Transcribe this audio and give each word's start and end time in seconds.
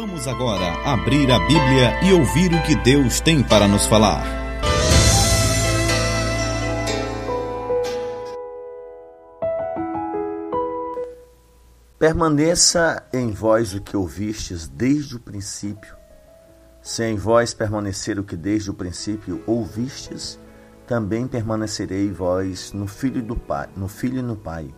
Vamos 0.00 0.28
agora 0.28 0.74
abrir 0.84 1.28
a 1.28 1.40
Bíblia 1.40 2.04
e 2.04 2.12
ouvir 2.12 2.54
o 2.54 2.62
que 2.62 2.76
Deus 2.76 3.20
tem 3.20 3.42
para 3.42 3.66
nos 3.66 3.84
falar. 3.84 4.22
Permaneça 11.98 13.02
em 13.12 13.32
vós 13.32 13.74
o 13.74 13.80
que 13.80 13.96
ouvistes 13.96 14.68
desde 14.68 15.16
o 15.16 15.18
princípio. 15.18 15.96
Se 16.80 17.04
em 17.04 17.16
vós 17.16 17.52
permanecer 17.52 18.20
o 18.20 18.24
que 18.24 18.36
desde 18.36 18.70
o 18.70 18.74
princípio 18.74 19.42
ouvistes, 19.48 20.38
também 20.86 21.26
permanecerei 21.26 22.08
vós 22.12 22.72
no 22.72 22.86
Filho 22.86 23.20
do 23.20 23.34
Pai, 23.34 23.68
no 23.76 23.88
Filho 23.88 24.20
e 24.20 24.22
no 24.22 24.36
Pai. 24.36 24.72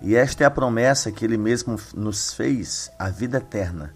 E 0.00 0.16
esta 0.16 0.44
é 0.44 0.46
a 0.46 0.50
promessa 0.50 1.12
que 1.12 1.26
ele 1.26 1.36
mesmo 1.36 1.76
nos 1.94 2.32
fez, 2.32 2.90
a 2.98 3.10
vida 3.10 3.36
eterna. 3.36 3.94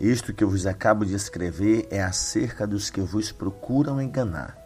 Isto 0.00 0.32
que 0.32 0.46
vos 0.46 0.66
acabo 0.66 1.04
de 1.04 1.14
escrever 1.14 1.86
é 1.90 2.02
acerca 2.02 2.66
dos 2.66 2.88
que 2.88 3.02
vos 3.02 3.30
procuram 3.30 4.00
enganar. 4.00 4.56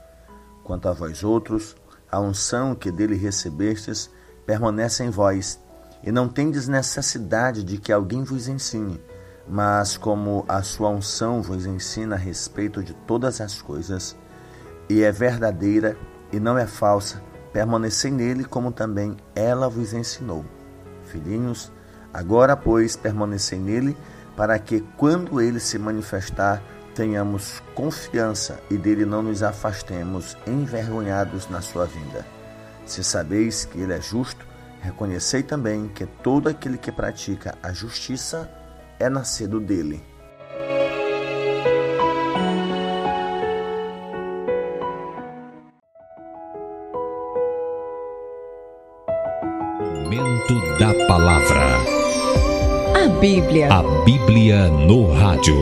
Quanto 0.62 0.88
a 0.88 0.92
vós 0.92 1.24
outros, 1.24 1.74
a 2.08 2.20
unção 2.20 2.72
que 2.72 2.92
dele 2.92 3.16
recebestes 3.16 4.08
permanece 4.46 5.02
em 5.02 5.10
vós, 5.10 5.58
e 6.04 6.12
não 6.12 6.28
tendes 6.28 6.68
necessidade 6.68 7.64
de 7.64 7.78
que 7.78 7.92
alguém 7.92 8.22
vos 8.22 8.46
ensine, 8.46 9.00
mas 9.48 9.96
como 9.96 10.44
a 10.46 10.62
sua 10.62 10.90
unção 10.90 11.42
vos 11.42 11.66
ensina 11.66 12.14
a 12.14 12.18
respeito 12.18 12.80
de 12.80 12.94
todas 12.94 13.40
as 13.40 13.60
coisas, 13.60 14.16
e 14.88 15.02
é 15.02 15.10
verdadeira 15.10 15.96
e 16.30 16.38
não 16.38 16.56
é 16.56 16.66
falsa, 16.66 17.20
permanecei 17.52 18.12
nele 18.12 18.44
como 18.44 18.70
também 18.70 19.16
ela 19.34 19.68
vos 19.68 19.94
ensinou. 19.94 20.44
Filhinhos, 21.06 21.72
agora, 22.12 22.56
pois, 22.56 22.94
permanecei 22.94 23.58
nele, 23.58 23.96
para 24.36 24.58
que, 24.58 24.80
quando 24.96 25.40
ele 25.40 25.60
se 25.60 25.78
manifestar, 25.78 26.62
tenhamos 26.94 27.62
confiança 27.74 28.60
e 28.70 28.76
dele 28.76 29.04
não 29.04 29.22
nos 29.22 29.42
afastemos 29.42 30.36
envergonhados 30.46 31.48
na 31.48 31.60
sua 31.60 31.86
vinda. 31.86 32.24
Se 32.86 33.02
sabeis 33.02 33.64
que 33.64 33.80
ele 33.80 33.92
é 33.92 34.00
justo, 34.00 34.46
reconhecei 34.80 35.42
também 35.42 35.88
que 35.88 36.06
todo 36.06 36.48
aquele 36.48 36.78
que 36.78 36.92
pratica 36.92 37.56
a 37.62 37.72
justiça 37.72 38.50
é 38.98 39.08
nascido 39.08 39.58
dele. 39.58 40.04
Bíblia. 53.26 53.72
A 53.72 53.82
Bíblia 54.04 54.68
no 54.68 55.10
rádio. 55.14 55.56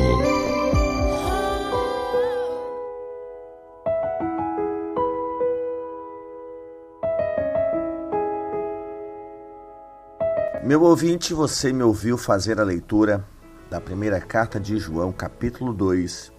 Meu 10.64 10.82
ouvinte, 10.82 11.32
você 11.32 11.72
me 11.72 11.84
ouviu 11.84 12.18
fazer 12.18 12.60
a 12.60 12.64
leitura 12.64 13.24
da 13.70 13.80
primeira 13.80 14.20
carta 14.20 14.58
de 14.58 14.76
João, 14.76 15.12
capítulo 15.12 15.72
2, 15.72 16.32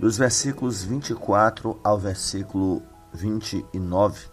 dos 0.00 0.16
versículos 0.16 0.82
24 0.82 1.78
ao 1.84 1.98
versículo 1.98 2.82
29 3.12 4.30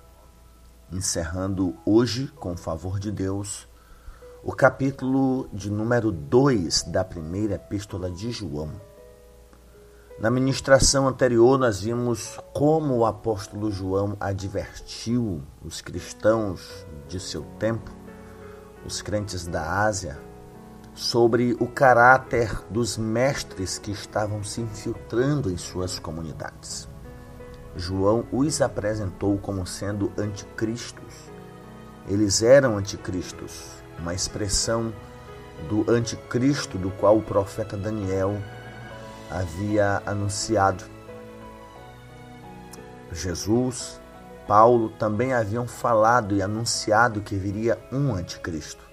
encerrando 0.94 1.75
hoje, 1.85 2.31
com 2.38 2.53
o 2.53 2.57
favor 2.57 3.02
de 3.02 3.11
Deus, 3.11 3.67
o 4.47 4.53
capítulo 4.53 5.49
de 5.51 5.71
número 5.71 6.11
2 6.11 6.83
da 6.83 7.03
primeira 7.03 7.55
epístola 7.55 8.11
de 8.11 8.29
João. 8.29 8.69
Na 10.19 10.29
ministração 10.29 11.07
anterior, 11.07 11.57
nós 11.57 11.81
vimos 11.81 12.39
como 12.53 12.95
o 12.95 13.07
apóstolo 13.07 13.71
João 13.71 14.16
advertiu 14.19 15.41
os 15.63 15.81
cristãos 15.81 16.85
de 17.07 17.19
seu 17.19 17.41
tempo, 17.57 17.89
os 18.85 19.01
crentes 19.01 19.47
da 19.47 19.81
Ásia, 19.81 20.16
sobre 20.94 21.57
o 21.59 21.66
caráter 21.66 22.55
dos 22.69 23.00
mestres 23.00 23.79
que 23.79 23.89
estavam 23.89 24.44
se 24.44 24.61
infiltrando 24.61 25.51
em 25.51 25.57
suas 25.57 25.97
comunidades. 25.97 26.88
João 27.75 28.28
os 28.31 28.61
apresentou 28.61 29.39
como 29.39 29.66
sendo 29.66 30.11
anticristos. 30.16 31.31
Eles 32.07 32.44
eram 32.44 32.78
anticristos, 32.78 33.84
uma 34.00 34.13
expressão 34.13 34.94
do 35.69 35.89
anticristo 35.89 36.78
do 36.78 36.91
qual 36.91 37.17
o 37.17 37.22
profeta 37.22 37.78
Daniel 37.78 38.38
havia 39.29 40.01
anunciado. 40.06 40.83
Jesus, 43.11 44.00
Paulo 44.47 44.89
também 44.89 45.34
haviam 45.34 45.67
falado 45.67 46.35
e 46.35 46.41
anunciado 46.41 47.22
que 47.22 47.35
viria 47.35 47.79
um 47.91 48.13
anticristo. 48.13 48.84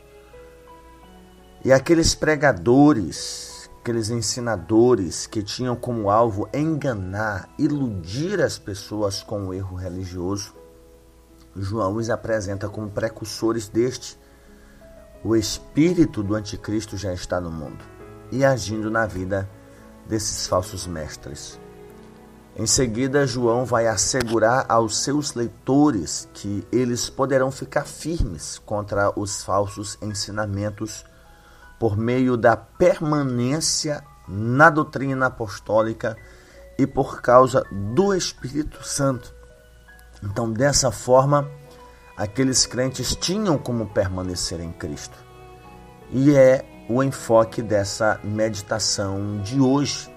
E 1.65 1.73
aqueles 1.73 2.15
pregadores 2.15 3.53
aqueles 3.83 4.11
ensinadores 4.11 5.27
que 5.27 5.43
tinham 5.43 5.75
como 5.75 6.09
alvo 6.09 6.49
enganar, 6.55 7.49
iludir 7.59 8.41
as 8.41 8.57
pessoas 8.57 9.25
com 9.25 9.49
o 9.49 9.53
erro 9.55 9.75
religioso, 9.75 10.55
João 11.57 11.97
os 11.97 12.09
apresenta 12.09 12.69
como 12.69 12.89
precursores 12.89 13.69
deste. 13.69 14.17
O 15.25 15.37
espírito 15.37 16.23
do 16.23 16.35
anticristo 16.35 16.97
já 16.97 17.13
está 17.13 17.41
no 17.41 17.51
mundo 17.51 17.85
e 18.31 18.45
agindo 18.45 18.91
na 18.91 19.07
vida 19.07 19.49
desses 20.09 20.47
falsos 20.47 20.87
mestres. 20.87 21.61
Em 22.57 22.67
seguida, 22.67 23.27
João 23.27 23.65
vai 23.65 23.87
assegurar 23.87 24.67
aos 24.69 24.99
seus 24.99 25.33
leitores 25.35 26.29
que 26.35 26.67
eles 26.71 27.09
poderão 27.09 27.51
ficar 27.51 27.85
firmes 27.85 28.59
contra 28.59 29.13
os 29.19 29.43
falsos 29.43 29.97
ensinamentos 30.03 31.05
por 31.79 31.97
meio 31.97 32.37
da 32.37 32.57
permanência 32.57 34.05
na 34.29 34.71
doutrina 34.71 35.27
apostólica 35.27 36.17
e 36.79 36.87
por 36.87 37.23
causa 37.23 37.65
do 37.71 38.15
Espírito 38.15 38.87
Santo. 38.87 39.35
Então, 40.23 40.53
dessa 40.53 40.91
forma, 40.91 41.49
aqueles 42.17 42.67
crentes 42.67 43.15
tinham 43.17 43.59
como 43.59 43.87
permanecer 43.87 44.61
em 44.61 44.73
Cristo. 44.73 45.17
E 46.11 46.35
é 46.35 46.65
o 46.89 47.03
enfoque 47.03 47.63
dessa 47.63 48.21
meditação 48.23 49.41
de 49.43 49.61
hoje. 49.61 50.11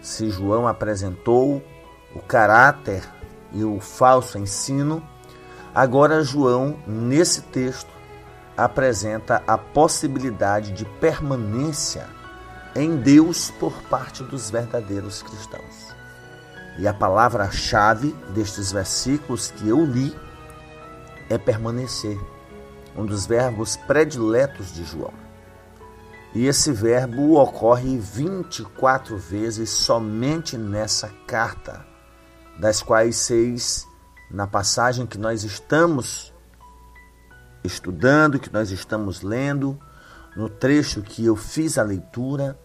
Se 0.00 0.28
João 0.30 0.66
apresentou 0.66 1.62
o 2.14 2.20
caráter 2.20 3.02
e 3.52 3.64
o 3.64 3.80
falso 3.80 4.38
ensino, 4.38 5.02
agora 5.74 6.24
João, 6.24 6.76
nesse 6.86 7.42
texto, 7.42 7.92
apresenta 8.56 9.42
a 9.46 9.56
possibilidade 9.56 10.72
de 10.72 10.84
permanência 10.84 12.06
em 12.74 12.96
Deus 12.96 13.50
por 13.52 13.72
parte 13.84 14.22
dos 14.24 14.50
verdadeiros 14.50 15.22
cristãos. 15.22 15.94
E 16.78 16.88
a 16.88 16.94
palavra-chave 16.94 18.12
destes 18.34 18.72
versículos 18.72 19.52
que 19.52 19.68
eu 19.68 19.84
li 19.84 20.14
é 21.28 21.38
permanecer, 21.38 22.18
um 22.96 23.04
dos 23.04 23.26
verbos 23.26 23.76
prediletos 23.76 24.72
de 24.72 24.84
João. 24.84 25.12
E 26.34 26.46
esse 26.46 26.72
verbo 26.72 27.40
ocorre 27.40 27.96
24 27.96 29.16
vezes 29.16 29.70
somente 29.70 30.58
nessa 30.58 31.08
carta, 31.26 31.86
das 32.58 32.82
quais 32.82 33.16
seis 33.16 33.86
na 34.30 34.46
passagem 34.46 35.06
que 35.06 35.16
nós 35.16 35.44
estamos 35.44 36.32
estudando, 37.62 38.38
que 38.38 38.52
nós 38.52 38.70
estamos 38.70 39.22
lendo, 39.22 39.78
no 40.36 40.48
trecho 40.48 41.02
que 41.02 41.24
eu 41.24 41.36
fiz 41.36 41.78
a 41.78 41.82
leitura. 41.82 42.58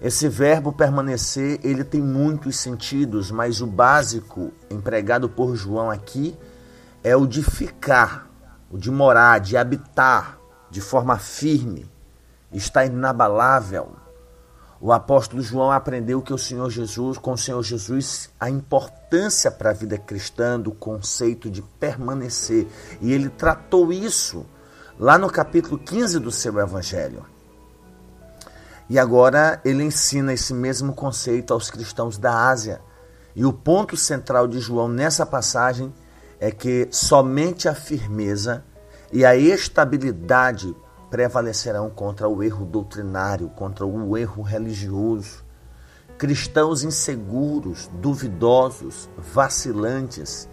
Esse 0.00 0.28
verbo 0.28 0.72
permanecer, 0.72 1.60
ele 1.62 1.84
tem 1.84 2.02
muitos 2.02 2.56
sentidos, 2.58 3.30
mas 3.30 3.60
o 3.60 3.66
básico 3.66 4.52
empregado 4.70 5.28
por 5.28 5.54
João 5.54 5.90
aqui 5.90 6.36
é 7.02 7.16
o 7.16 7.26
de 7.26 7.42
ficar, 7.42 8.28
o 8.70 8.78
de 8.78 8.90
morar, 8.90 9.40
de 9.40 9.56
habitar 9.56 10.38
de 10.70 10.80
forma 10.80 11.18
firme, 11.18 11.90
está 12.52 12.84
inabalável, 12.84 13.96
o 14.80 14.92
apóstolo 14.92 15.42
João 15.42 15.72
aprendeu 15.72 16.22
que 16.22 16.32
o 16.32 16.38
Senhor 16.38 16.70
Jesus, 16.70 17.18
com 17.18 17.32
o 17.32 17.38
Senhor 17.38 17.60
Jesus, 17.64 18.30
a 18.38 18.48
importância 18.48 19.50
para 19.50 19.70
a 19.70 19.72
vida 19.72 19.98
cristã 19.98 20.58
do 20.58 20.70
conceito 20.70 21.50
de 21.50 21.62
permanecer. 21.62 22.68
E 23.00 23.12
ele 23.12 23.28
tratou 23.28 23.92
isso 23.92 24.46
lá 24.96 25.18
no 25.18 25.28
capítulo 25.28 25.78
15 25.78 26.20
do 26.20 26.30
seu 26.30 26.56
evangelho. 26.60 27.26
E 28.88 29.00
agora 29.00 29.60
ele 29.64 29.82
ensina 29.82 30.32
esse 30.32 30.54
mesmo 30.54 30.92
conceito 30.92 31.52
aos 31.52 31.72
cristãos 31.72 32.16
da 32.16 32.48
Ásia. 32.48 32.80
E 33.34 33.44
o 33.44 33.52
ponto 33.52 33.96
central 33.96 34.46
de 34.46 34.60
João 34.60 34.86
nessa 34.86 35.26
passagem 35.26 35.92
é 35.92 35.92
que 36.50 36.88
somente 36.90 37.68
a 37.68 37.74
firmeza 37.74 38.64
e 39.12 39.24
a 39.24 39.36
estabilidade 39.36 40.74
prevalecerão 41.10 41.90
contra 41.90 42.28
o 42.28 42.42
erro 42.42 42.64
doutrinário, 42.64 43.48
contra 43.50 43.84
o 43.84 44.16
erro 44.16 44.42
religioso. 44.42 45.44
Cristãos 46.16 46.82
inseguros, 46.82 47.88
duvidosos, 47.94 49.08
vacilantes, 49.16 50.48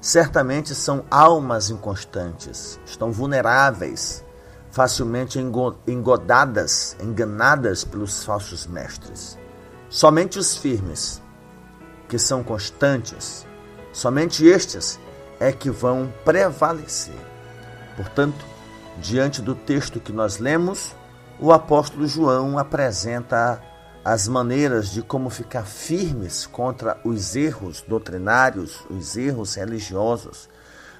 certamente 0.00 0.74
são 0.74 1.04
almas 1.10 1.70
inconstantes, 1.70 2.80
estão 2.86 3.12
vulneráveis, 3.12 4.24
facilmente 4.70 5.38
engodadas, 5.86 6.96
enganadas 7.02 7.84
pelos 7.84 8.24
falsos 8.24 8.66
mestres. 8.66 9.38
Somente 9.88 10.38
os 10.38 10.56
firmes, 10.56 11.20
que 12.08 12.18
são 12.18 12.42
constantes, 12.42 13.46
somente 13.92 14.46
estes 14.46 14.98
é 15.40 15.50
que 15.50 15.70
vão 15.70 16.12
prevalecer. 16.24 17.18
Portanto, 17.96 18.44
diante 18.98 19.40
do 19.40 19.54
texto 19.54 19.98
que 19.98 20.12
nós 20.12 20.38
lemos, 20.38 20.94
o 21.40 21.50
apóstolo 21.50 22.06
João 22.06 22.58
apresenta 22.58 23.60
as 24.04 24.28
maneiras 24.28 24.90
de 24.90 25.02
como 25.02 25.30
ficar 25.30 25.64
firmes 25.64 26.46
contra 26.46 26.98
os 27.04 27.34
erros 27.34 27.82
doutrinários, 27.86 28.84
os 28.90 29.16
erros 29.16 29.54
religiosos, 29.54 30.48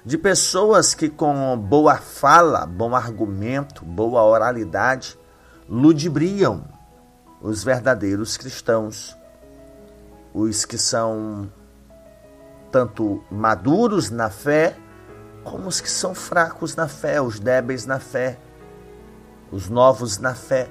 de 0.03 0.17
pessoas 0.17 0.93
que 0.95 1.09
com 1.09 1.57
boa 1.57 1.97
fala, 1.97 2.65
bom 2.65 2.95
argumento, 2.95 3.85
boa 3.85 4.23
oralidade, 4.23 5.17
ludibriam 5.69 6.63
os 7.39 7.63
verdadeiros 7.63 8.37
cristãos, 8.37 9.15
os 10.33 10.65
que 10.65 10.77
são 10.77 11.51
tanto 12.71 13.23
maduros 13.29 14.09
na 14.09 14.29
fé, 14.29 14.77
como 15.43 15.67
os 15.67 15.81
que 15.81 15.89
são 15.89 16.15
fracos 16.15 16.75
na 16.75 16.87
fé, 16.87 17.21
os 17.21 17.39
débeis 17.39 17.85
na 17.85 17.99
fé, 17.99 18.39
os 19.51 19.69
novos 19.69 20.17
na 20.17 20.33
fé. 20.33 20.69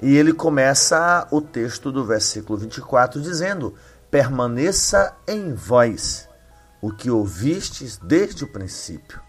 E 0.00 0.16
ele 0.16 0.32
começa 0.32 1.26
o 1.30 1.40
texto 1.40 1.90
do 1.90 2.04
versículo 2.04 2.58
24 2.58 3.20
dizendo: 3.20 3.74
Permaneça 4.10 5.14
em 5.26 5.52
vós 5.52 6.28
o 6.80 6.92
que 6.92 7.10
ouvistes 7.10 7.96
desde 7.96 8.44
o 8.44 8.52
princípio. 8.52 9.20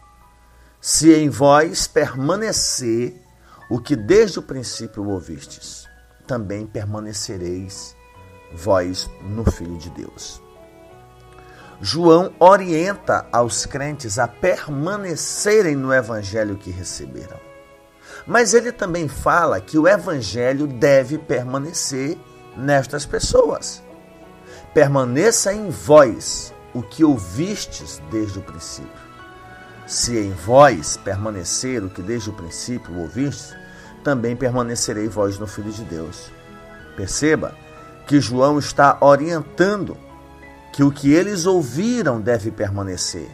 Se 0.80 1.14
em 1.14 1.30
vós 1.30 1.88
permanecer 1.88 3.20
o 3.70 3.80
que 3.80 3.96
desde 3.96 4.40
o 4.40 4.44
princípio 4.44 5.06
ouvistes, 5.08 5.88
também 6.26 6.66
permanecereis 6.66 7.96
vós 8.54 9.10
no 9.22 9.50
Filho 9.52 9.78
de 9.78 9.90
Deus. 9.90 10.49
João 11.82 12.34
orienta 12.40 13.26
aos 13.32 13.66
crentes 13.66 14.20
a 14.20 14.28
permanecerem 14.28 15.76
no 15.76 15.94
evangelho 15.94 16.58
que 16.58 16.70
receberam. 16.70 17.40
Mas 18.28 18.54
ele 18.54 18.72
também 18.72 19.08
fala 19.08 19.62
que 19.62 19.78
o 19.78 19.88
evangelho 19.88 20.68
deve 20.68 21.18
permanecer 21.18 22.18
nestas 22.58 23.06
pessoas. 23.06 23.82
Permaneça 24.74 25.54
em 25.54 25.70
vós 25.70 26.54
o 26.74 26.82
que 26.82 27.04
ouvistes 27.04 28.02
desde 28.12 28.40
o 28.40 28.42
princípio. 28.42 29.10
Se 29.88 30.18
em 30.20 30.32
vós 30.32 30.98
permanecer 30.98 31.84
o 31.84 31.90
que 31.90 32.02
desde 32.02 32.30
o 32.30 32.34
princípio 32.34 33.00
ouvistes, 33.00 33.56
também 34.04 34.36
permanecerei 34.36 35.08
vós 35.08 35.40
no 35.40 35.48
Filho 35.48 35.72
de 35.72 35.84
Deus. 35.84 36.30
Perceba 36.96 37.56
que 38.06 38.20
João 38.20 38.60
está 38.60 38.98
orientando 39.02 39.98
que 40.72 40.84
o 40.84 40.92
que 40.92 41.12
eles 41.12 41.46
ouviram 41.46 42.22
deve 42.22 42.52
permanecer, 42.52 43.30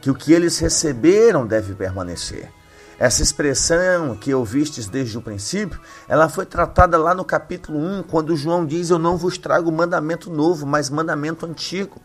que 0.00 0.10
o 0.10 0.14
que 0.14 0.32
eles 0.32 0.58
receberam 0.58 1.46
deve 1.46 1.74
permanecer. 1.74 2.50
Essa 2.98 3.22
expressão 3.22 4.16
que 4.16 4.34
ouvistes 4.34 4.88
desde 4.88 5.16
o 5.16 5.22
princípio, 5.22 5.80
ela 6.08 6.28
foi 6.28 6.44
tratada 6.44 6.98
lá 6.98 7.14
no 7.14 7.24
capítulo 7.24 7.78
1, 7.78 8.02
quando 8.02 8.36
João 8.36 8.66
diz: 8.66 8.90
Eu 8.90 8.98
não 8.98 9.16
vos 9.16 9.38
trago 9.38 9.70
mandamento 9.70 10.28
novo, 10.28 10.66
mas 10.66 10.90
mandamento 10.90 11.46
antigo, 11.46 12.00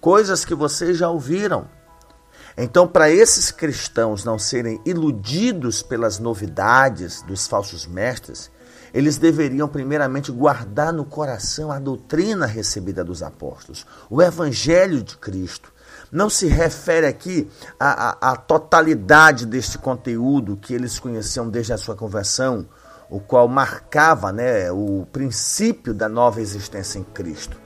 coisas 0.00 0.44
que 0.44 0.54
vocês 0.54 0.96
já 0.96 1.08
ouviram. 1.08 1.66
Então, 2.56 2.88
para 2.88 3.10
esses 3.10 3.50
cristãos 3.50 4.24
não 4.24 4.38
serem 4.38 4.80
iludidos 4.86 5.82
pelas 5.82 6.18
novidades 6.18 7.20
dos 7.20 7.46
falsos 7.46 7.86
mestres, 7.86 8.50
eles 8.94 9.18
deveriam 9.18 9.68
primeiramente 9.68 10.32
guardar 10.32 10.90
no 10.90 11.04
coração 11.04 11.70
a 11.70 11.78
doutrina 11.78 12.46
recebida 12.46 13.04
dos 13.04 13.22
apóstolos, 13.22 13.86
o 14.08 14.22
evangelho 14.22 15.02
de 15.02 15.18
Cristo. 15.18 15.70
Não 16.10 16.30
se 16.30 16.46
refere 16.46 17.06
aqui 17.06 17.46
à, 17.78 18.08
à, 18.08 18.32
à 18.32 18.36
totalidade 18.36 19.44
deste 19.44 19.76
conteúdo 19.76 20.56
que 20.56 20.72
eles 20.72 20.98
conheciam 20.98 21.50
desde 21.50 21.74
a 21.74 21.78
sua 21.78 21.94
conversão, 21.94 22.66
o 23.10 23.20
qual 23.20 23.46
marcava 23.48 24.32
né, 24.32 24.72
o 24.72 25.06
princípio 25.12 25.92
da 25.92 26.08
nova 26.08 26.40
existência 26.40 26.98
em 26.98 27.04
Cristo. 27.04 27.65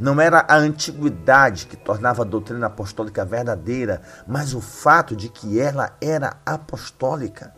Não 0.00 0.18
era 0.18 0.46
a 0.48 0.56
antiguidade 0.56 1.66
que 1.66 1.76
tornava 1.76 2.22
a 2.22 2.24
doutrina 2.24 2.68
apostólica 2.68 3.22
verdadeira, 3.22 4.00
mas 4.26 4.54
o 4.54 4.60
fato 4.60 5.14
de 5.14 5.28
que 5.28 5.60
ela 5.60 5.94
era 6.00 6.38
apostólica. 6.44 7.52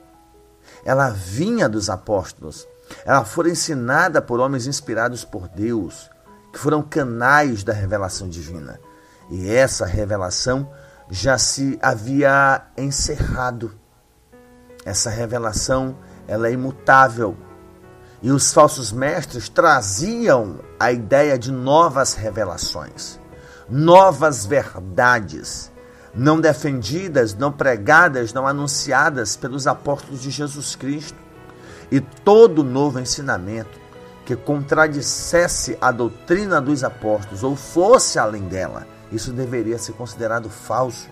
Ela 0.85 1.09
vinha 1.11 1.69
dos 1.69 1.89
apóstolos, 1.89 2.67
ela 3.05 3.25
foi 3.25 3.50
ensinada 3.50 4.21
por 4.21 4.41
homens 4.41 4.67
inspirados 4.67 5.25
por 5.25 5.47
Deus, 5.47 6.11
que 6.53 6.59
foram 6.59 6.83
canais 6.83 7.62
da 7.62 7.73
revelação 7.73 8.29
divina. 8.29 8.81
E 9.31 9.49
essa 9.49 9.87
revelação 9.87 10.69
já 11.09 11.39
se 11.39 11.79
havia 11.81 12.62
encerrado. 12.77 13.73
Essa 14.85 15.11
revelação, 15.11 15.97
ela 16.27 16.49
é 16.49 16.53
imutável. 16.53 17.37
E 18.23 18.31
os 18.31 18.53
falsos 18.53 18.93
mestres 18.93 19.49
traziam 19.49 20.61
a 20.79 20.93
ideia 20.93 21.39
de 21.39 21.51
novas 21.51 22.15
revelações, 22.15 23.19
novas 23.69 24.47
verdades, 24.47 25.73
não 26.15 26.41
defendidas, 26.41 27.35
não 27.35 27.51
pregadas, 27.51 28.33
não 28.33 28.47
anunciadas 28.47 29.37
pelos 29.37 29.67
apóstolos 29.67 30.23
de 30.23 30.31
Jesus 30.31 30.77
Cristo 30.77 31.19
e 31.91 32.01
todo 32.01 32.63
novo 32.63 33.01
ensinamento 33.01 33.81
que 34.25 34.37
contradissesse 34.37 35.77
a 35.81 35.91
doutrina 35.91 36.61
dos 36.61 36.85
apóstolos 36.85 37.43
ou 37.43 37.57
fosse 37.57 38.19
além 38.19 38.43
dela, 38.43 38.87
isso 39.11 39.33
deveria 39.33 39.79
ser 39.79 39.93
considerado 39.93 40.49
falso. 40.49 41.09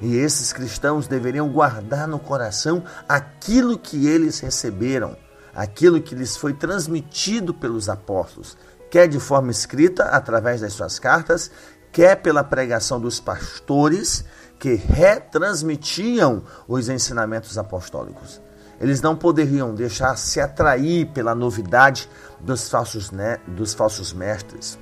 E 0.00 0.16
esses 0.16 0.52
cristãos 0.52 1.06
deveriam 1.06 1.48
guardar 1.48 2.06
no 2.06 2.18
coração 2.18 2.82
aquilo 3.08 3.78
que 3.78 4.06
eles 4.06 4.40
receberam, 4.40 5.16
aquilo 5.56 6.02
que 6.02 6.14
lhes 6.14 6.36
foi 6.36 6.52
transmitido 6.52 7.54
pelos 7.54 7.88
apóstolos, 7.88 8.56
quer 8.90 9.08
de 9.08 9.18
forma 9.18 9.50
escrita, 9.50 10.04
através 10.04 10.60
das 10.60 10.74
suas 10.74 10.98
cartas, 10.98 11.50
quer 11.90 12.16
pela 12.16 12.44
pregação 12.44 13.00
dos 13.00 13.18
pastores 13.18 14.24
que 14.58 14.74
retransmitiam 14.74 16.42
os 16.68 16.90
ensinamentos 16.90 17.56
apostólicos. 17.56 18.40
Eles 18.78 19.00
não 19.00 19.16
poderiam 19.16 19.74
deixar 19.74 20.16
se 20.16 20.38
atrair 20.38 21.06
pela 21.06 21.34
novidade 21.34 22.08
dos 22.38 22.68
falsos, 22.68 23.10
né, 23.10 23.38
dos 23.46 23.72
falsos 23.72 24.12
mestres. 24.12 24.78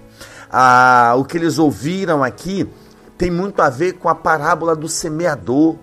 Ah, 0.51 1.15
o 1.17 1.25
que 1.25 1.37
eles 1.37 1.59
ouviram 1.59 2.25
aqui 2.25 2.69
tem 3.17 3.31
muito 3.31 3.63
a 3.63 3.71
ver 3.71 3.95
com 3.95 4.09
a 4.09 4.15
parábola 4.15 4.75
do 4.75 4.89
semeador. 4.89 5.77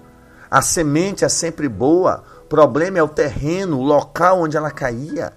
A 0.50 0.62
semente 0.62 1.24
é 1.24 1.30
sempre 1.30 1.70
boa, 1.70 2.24
problema 2.52 3.00
é 3.00 3.04
o 3.04 3.08
terreno, 3.08 3.80
o 3.80 3.82
local 3.82 4.42
onde 4.42 4.58
ela 4.58 4.70
caía. 4.70 5.32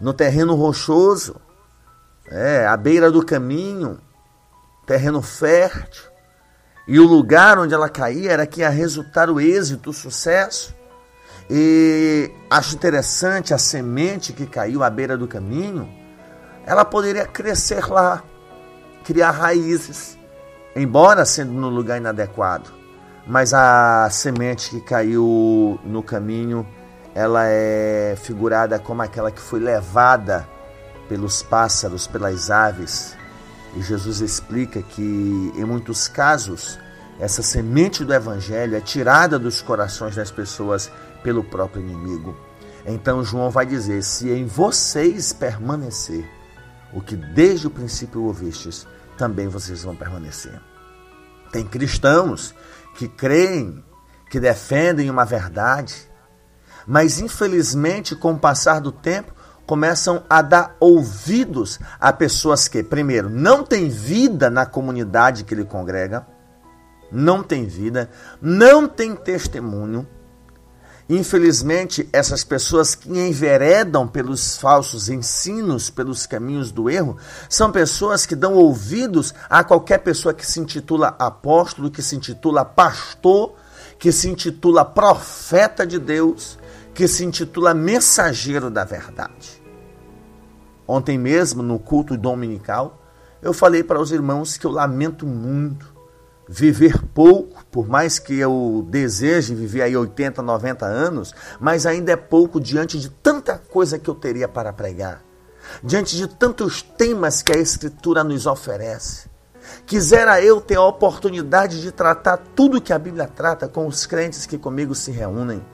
No 0.00 0.14
terreno 0.14 0.54
rochoso, 0.54 1.36
é, 2.26 2.66
à 2.66 2.74
beira 2.74 3.10
do 3.10 3.22
caminho, 3.22 4.00
terreno 4.86 5.20
fértil. 5.20 6.04
E 6.88 6.98
o 6.98 7.06
lugar 7.06 7.58
onde 7.58 7.74
ela 7.74 7.90
caía 7.90 8.32
era 8.32 8.46
que 8.46 8.60
ia 8.60 8.70
resultar 8.70 9.28
o 9.28 9.38
êxito, 9.38 9.90
o 9.90 9.92
sucesso. 9.92 10.74
E 11.50 12.30
acho 12.48 12.74
interessante 12.74 13.52
a 13.52 13.58
semente 13.58 14.32
que 14.32 14.46
caiu 14.46 14.82
à 14.82 14.88
beira 14.88 15.18
do 15.18 15.28
caminho, 15.28 15.86
ela 16.64 16.82
poderia 16.82 17.26
crescer 17.26 17.86
lá, 17.92 18.22
criar 19.04 19.32
raízes, 19.32 20.18
embora 20.74 21.26
sendo 21.26 21.52
no 21.52 21.68
lugar 21.68 21.98
inadequado. 21.98 22.83
Mas 23.26 23.54
a 23.54 24.08
semente 24.10 24.70
que 24.70 24.80
caiu 24.80 25.78
no 25.84 26.02
caminho, 26.02 26.66
ela 27.14 27.44
é 27.46 28.16
figurada 28.20 28.78
como 28.78 29.02
aquela 29.02 29.30
que 29.30 29.40
foi 29.40 29.60
levada 29.60 30.46
pelos 31.08 31.42
pássaros, 31.42 32.06
pelas 32.06 32.50
aves. 32.50 33.16
E 33.76 33.82
Jesus 33.82 34.20
explica 34.20 34.82
que, 34.82 35.02
em 35.56 35.64
muitos 35.64 36.06
casos, 36.06 36.78
essa 37.18 37.42
semente 37.42 38.04
do 38.04 38.12
evangelho 38.12 38.76
é 38.76 38.80
tirada 38.80 39.38
dos 39.38 39.62
corações 39.62 40.16
das 40.16 40.30
pessoas 40.30 40.90
pelo 41.22 41.42
próprio 41.44 41.82
inimigo. 41.82 42.36
Então 42.84 43.24
João 43.24 43.50
vai 43.50 43.64
dizer: 43.64 44.02
se 44.02 44.30
em 44.30 44.44
vocês 44.44 45.32
permanecer 45.32 46.28
o 46.92 47.00
que 47.00 47.16
desde 47.16 47.66
o 47.66 47.70
princípio 47.70 48.22
ouvistes, 48.22 48.86
também 49.16 49.48
vocês 49.48 49.82
vão 49.82 49.96
permanecer. 49.96 50.60
Tem 51.50 51.64
cristãos 51.64 52.54
que 52.94 53.08
creem, 53.08 53.84
que 54.30 54.40
defendem 54.40 55.10
uma 55.10 55.24
verdade, 55.24 56.08
Mas 56.86 57.18
infelizmente, 57.18 58.14
com 58.14 58.32
o 58.32 58.38
passar 58.38 58.78
do 58.78 58.92
tempo, 58.92 59.32
começam 59.66 60.22
a 60.28 60.42
dar 60.42 60.76
ouvidos 60.78 61.80
a 61.98 62.12
pessoas 62.12 62.68
que, 62.68 62.82
primeiro, 62.82 63.30
não 63.30 63.64
têm 63.64 63.88
vida 63.88 64.50
na 64.50 64.66
comunidade 64.66 65.44
que 65.44 65.54
ele 65.54 65.64
congrega, 65.64 66.26
não 67.10 67.42
tem 67.42 67.64
vida, 67.64 68.10
não 68.40 68.86
tem 68.86 69.14
testemunho. 69.14 70.06
Infelizmente, 71.08 72.08
essas 72.12 72.42
pessoas 72.44 72.94
que 72.94 73.10
enveredam 73.10 74.08
pelos 74.08 74.56
falsos 74.56 75.10
ensinos, 75.10 75.90
pelos 75.90 76.26
caminhos 76.26 76.72
do 76.72 76.88
erro, 76.88 77.18
são 77.48 77.70
pessoas 77.70 78.24
que 78.24 78.34
dão 78.34 78.54
ouvidos 78.54 79.34
a 79.50 79.62
qualquer 79.62 79.98
pessoa 79.98 80.32
que 80.32 80.46
se 80.46 80.60
intitula 80.60 81.14
apóstolo, 81.18 81.90
que 81.90 82.00
se 82.00 82.16
intitula 82.16 82.64
pastor, 82.64 83.54
que 83.98 84.10
se 84.10 84.30
intitula 84.30 84.82
profeta 84.82 85.86
de 85.86 85.98
Deus, 85.98 86.58
que 86.94 87.06
se 87.06 87.22
intitula 87.22 87.74
Mensageiro 87.74 88.70
da 88.70 88.84
Verdade. 88.84 89.62
Ontem 90.88 91.18
mesmo, 91.18 91.62
no 91.62 91.78
culto 91.78 92.16
dominical, 92.16 93.02
eu 93.42 93.52
falei 93.52 93.84
para 93.84 94.00
os 94.00 94.10
irmãos 94.10 94.56
que 94.56 94.66
eu 94.66 94.70
lamento 94.70 95.26
muito 95.26 95.93
viver 96.48 97.02
pouco, 97.14 97.64
por 97.66 97.88
mais 97.88 98.18
que 98.18 98.38
eu 98.38 98.86
deseje 98.88 99.54
viver 99.54 99.82
aí 99.82 99.96
80, 99.96 100.42
90 100.42 100.86
anos, 100.86 101.34
mas 101.58 101.86
ainda 101.86 102.12
é 102.12 102.16
pouco 102.16 102.60
diante 102.60 102.98
de 102.98 103.08
tanta 103.08 103.58
coisa 103.58 103.98
que 103.98 104.08
eu 104.08 104.14
teria 104.14 104.48
para 104.48 104.72
pregar, 104.72 105.22
diante 105.82 106.16
de 106.16 106.26
tantos 106.28 106.82
temas 106.82 107.42
que 107.42 107.52
a 107.52 107.58
Escritura 107.58 108.22
nos 108.22 108.46
oferece. 108.46 109.28
Quisera 109.86 110.42
eu 110.42 110.60
ter 110.60 110.76
a 110.76 110.82
oportunidade 110.82 111.80
de 111.80 111.90
tratar 111.90 112.36
tudo 112.54 112.80
que 112.80 112.92
a 112.92 112.98
Bíblia 112.98 113.26
trata 113.26 113.66
com 113.66 113.86
os 113.86 114.04
crentes 114.04 114.44
que 114.44 114.58
comigo 114.58 114.94
se 114.94 115.10
reúnem 115.10 115.64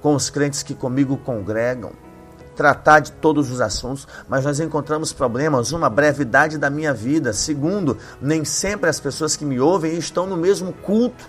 com 0.00 0.14
os 0.14 0.30
crentes 0.30 0.62
que 0.62 0.74
comigo 0.74 1.16
congregam, 1.18 1.92
tratar 2.60 3.00
de 3.00 3.12
todos 3.12 3.50
os 3.50 3.58
assuntos, 3.58 4.06
mas 4.28 4.44
nós 4.44 4.60
encontramos 4.60 5.14
problemas, 5.14 5.72
uma 5.72 5.88
brevidade 5.88 6.58
da 6.58 6.68
minha 6.68 6.92
vida. 6.92 7.32
Segundo, 7.32 7.96
nem 8.20 8.44
sempre 8.44 8.90
as 8.90 9.00
pessoas 9.00 9.34
que 9.34 9.46
me 9.46 9.58
ouvem 9.58 9.96
estão 9.96 10.26
no 10.26 10.36
mesmo 10.36 10.70
culto. 10.70 11.24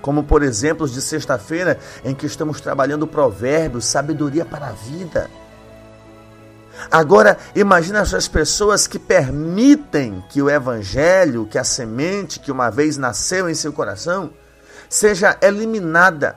Como, 0.00 0.24
por 0.24 0.42
exemplo, 0.42 0.86
os 0.86 0.92
de 0.94 1.02
sexta-feira, 1.02 1.78
em 2.02 2.14
que 2.14 2.24
estamos 2.24 2.62
trabalhando 2.62 3.06
provérbios, 3.06 3.84
sabedoria 3.84 4.46
para 4.46 4.68
a 4.68 4.72
vida. 4.72 5.28
Agora, 6.90 7.36
imagina 7.54 7.98
essas 7.98 8.26
pessoas 8.26 8.86
que 8.86 8.98
permitem 8.98 10.24
que 10.30 10.40
o 10.40 10.48
evangelho, 10.48 11.44
que 11.44 11.58
a 11.58 11.64
semente 11.64 12.40
que 12.40 12.50
uma 12.50 12.70
vez 12.70 12.96
nasceu 12.96 13.50
em 13.50 13.54
seu 13.54 13.70
coração, 13.70 14.30
seja 14.88 15.36
eliminada 15.42 16.36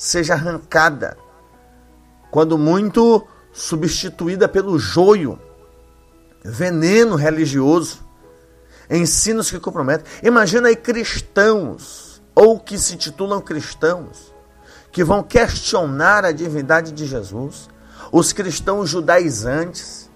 seja 0.00 0.32
arrancada, 0.32 1.14
quando 2.30 2.56
muito 2.56 3.28
substituída 3.52 4.48
pelo 4.48 4.78
joio, 4.78 5.38
veneno 6.44 7.16
religioso, 7.16 7.98
ensinos 8.88 9.50
que 9.50 9.60
comprometem. 9.60 10.06
Imagina 10.22 10.68
aí 10.68 10.76
cristãos, 10.76 12.22
ou 12.34 12.58
que 12.58 12.78
se 12.78 12.96
titulam 12.96 13.40
cristãos, 13.40 14.32
que 14.92 15.04
vão 15.04 15.22
questionar 15.22 16.24
a 16.24 16.32
divindade 16.32 16.92
de 16.92 17.06
Jesus, 17.06 17.68
os 18.10 18.32
cristãos 18.32 18.88
judaizantes, 18.88 20.08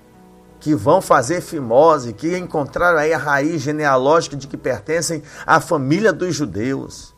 que 0.58 0.74
vão 0.74 1.02
fazer 1.02 1.42
fimose, 1.42 2.14
que 2.14 2.36
encontraram 2.36 2.98
aí 2.98 3.12
a 3.12 3.18
raiz 3.18 3.60
genealógica 3.60 4.34
de 4.34 4.46
que 4.46 4.56
pertencem 4.56 5.22
à 5.46 5.60
família 5.60 6.12
dos 6.12 6.34
judeus 6.34 7.14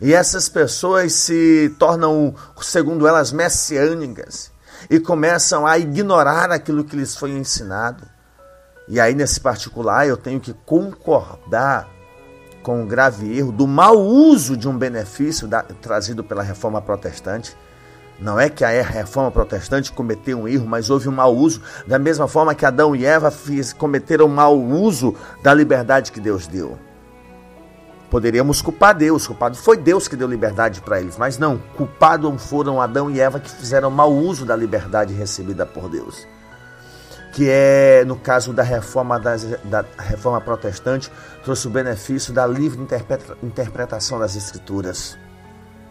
e 0.00 0.12
essas 0.12 0.48
pessoas 0.48 1.12
se 1.12 1.74
tornam, 1.78 2.34
segundo 2.60 3.06
elas, 3.06 3.32
messiânicas 3.32 4.54
e 4.88 5.00
começam 5.00 5.66
a 5.66 5.78
ignorar 5.78 6.50
aquilo 6.50 6.84
que 6.84 6.96
lhes 6.96 7.16
foi 7.16 7.30
ensinado. 7.30 8.04
E 8.88 9.00
aí, 9.00 9.14
nesse 9.14 9.40
particular, 9.40 10.06
eu 10.06 10.16
tenho 10.16 10.40
que 10.40 10.52
concordar 10.52 11.88
com 12.62 12.82
o 12.82 12.86
grave 12.86 13.36
erro 13.36 13.52
do 13.52 13.66
mau 13.66 13.96
uso 13.96 14.56
de 14.56 14.68
um 14.68 14.76
benefício 14.76 15.46
da, 15.46 15.62
trazido 15.62 16.24
pela 16.24 16.42
reforma 16.42 16.80
protestante. 16.80 17.56
Não 18.18 18.40
é 18.40 18.48
que 18.48 18.64
a 18.64 18.82
reforma 18.82 19.30
protestante 19.30 19.92
cometeu 19.92 20.40
um 20.40 20.48
erro, 20.48 20.66
mas 20.66 20.88
houve 20.88 21.08
um 21.08 21.12
mau 21.12 21.34
uso, 21.34 21.60
da 21.86 21.98
mesma 21.98 22.26
forma 22.26 22.54
que 22.54 22.64
Adão 22.64 22.96
e 22.96 23.04
Eva 23.04 23.30
fiz, 23.30 23.72
cometeram 23.72 24.26
mau 24.26 24.58
uso 24.58 25.14
da 25.42 25.52
liberdade 25.52 26.10
que 26.10 26.20
Deus 26.20 26.46
deu. 26.46 26.78
Poderíamos 28.10 28.62
culpar 28.62 28.94
Deus, 28.94 29.26
culpado 29.26 29.56
foi 29.56 29.76
Deus 29.76 30.06
que 30.06 30.14
deu 30.14 30.28
liberdade 30.28 30.80
para 30.80 31.00
eles, 31.00 31.16
mas 31.18 31.38
não, 31.38 31.58
culpado 31.76 32.36
foram 32.38 32.80
Adão 32.80 33.10
e 33.10 33.20
Eva 33.20 33.40
que 33.40 33.50
fizeram 33.50 33.90
mau 33.90 34.12
uso 34.12 34.44
da 34.44 34.54
liberdade 34.54 35.12
recebida 35.12 35.66
por 35.66 35.88
Deus. 35.88 36.26
Que 37.32 37.48
é, 37.50 38.04
no 38.06 38.16
caso 38.16 38.52
da 38.52 38.62
reforma, 38.62 39.18
das, 39.18 39.44
da 39.64 39.84
reforma 39.98 40.40
protestante, 40.40 41.10
trouxe 41.42 41.66
o 41.66 41.70
benefício 41.70 42.32
da 42.32 42.46
livre 42.46 42.80
interpretação 43.42 44.18
das 44.18 44.36
Escrituras. 44.36 45.18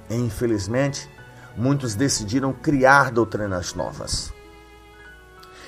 E, 0.10 0.16
infelizmente, 0.16 1.08
muitos 1.56 1.96
decidiram 1.96 2.52
criar 2.54 3.12
doutrinas 3.12 3.76
novas. 3.76 4.34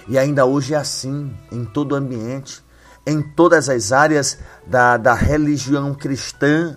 E 0.08 0.18
ainda 0.18 0.46
hoje 0.46 0.74
é 0.74 0.78
assim, 0.78 1.36
em 1.52 1.66
todo 1.66 1.92
o 1.92 1.96
ambiente 1.96 2.66
em 3.08 3.22
todas 3.22 3.70
as 3.70 3.94
áreas 3.94 4.38
da, 4.66 4.98
da 4.98 5.14
religião 5.14 5.94
cristã. 5.94 6.76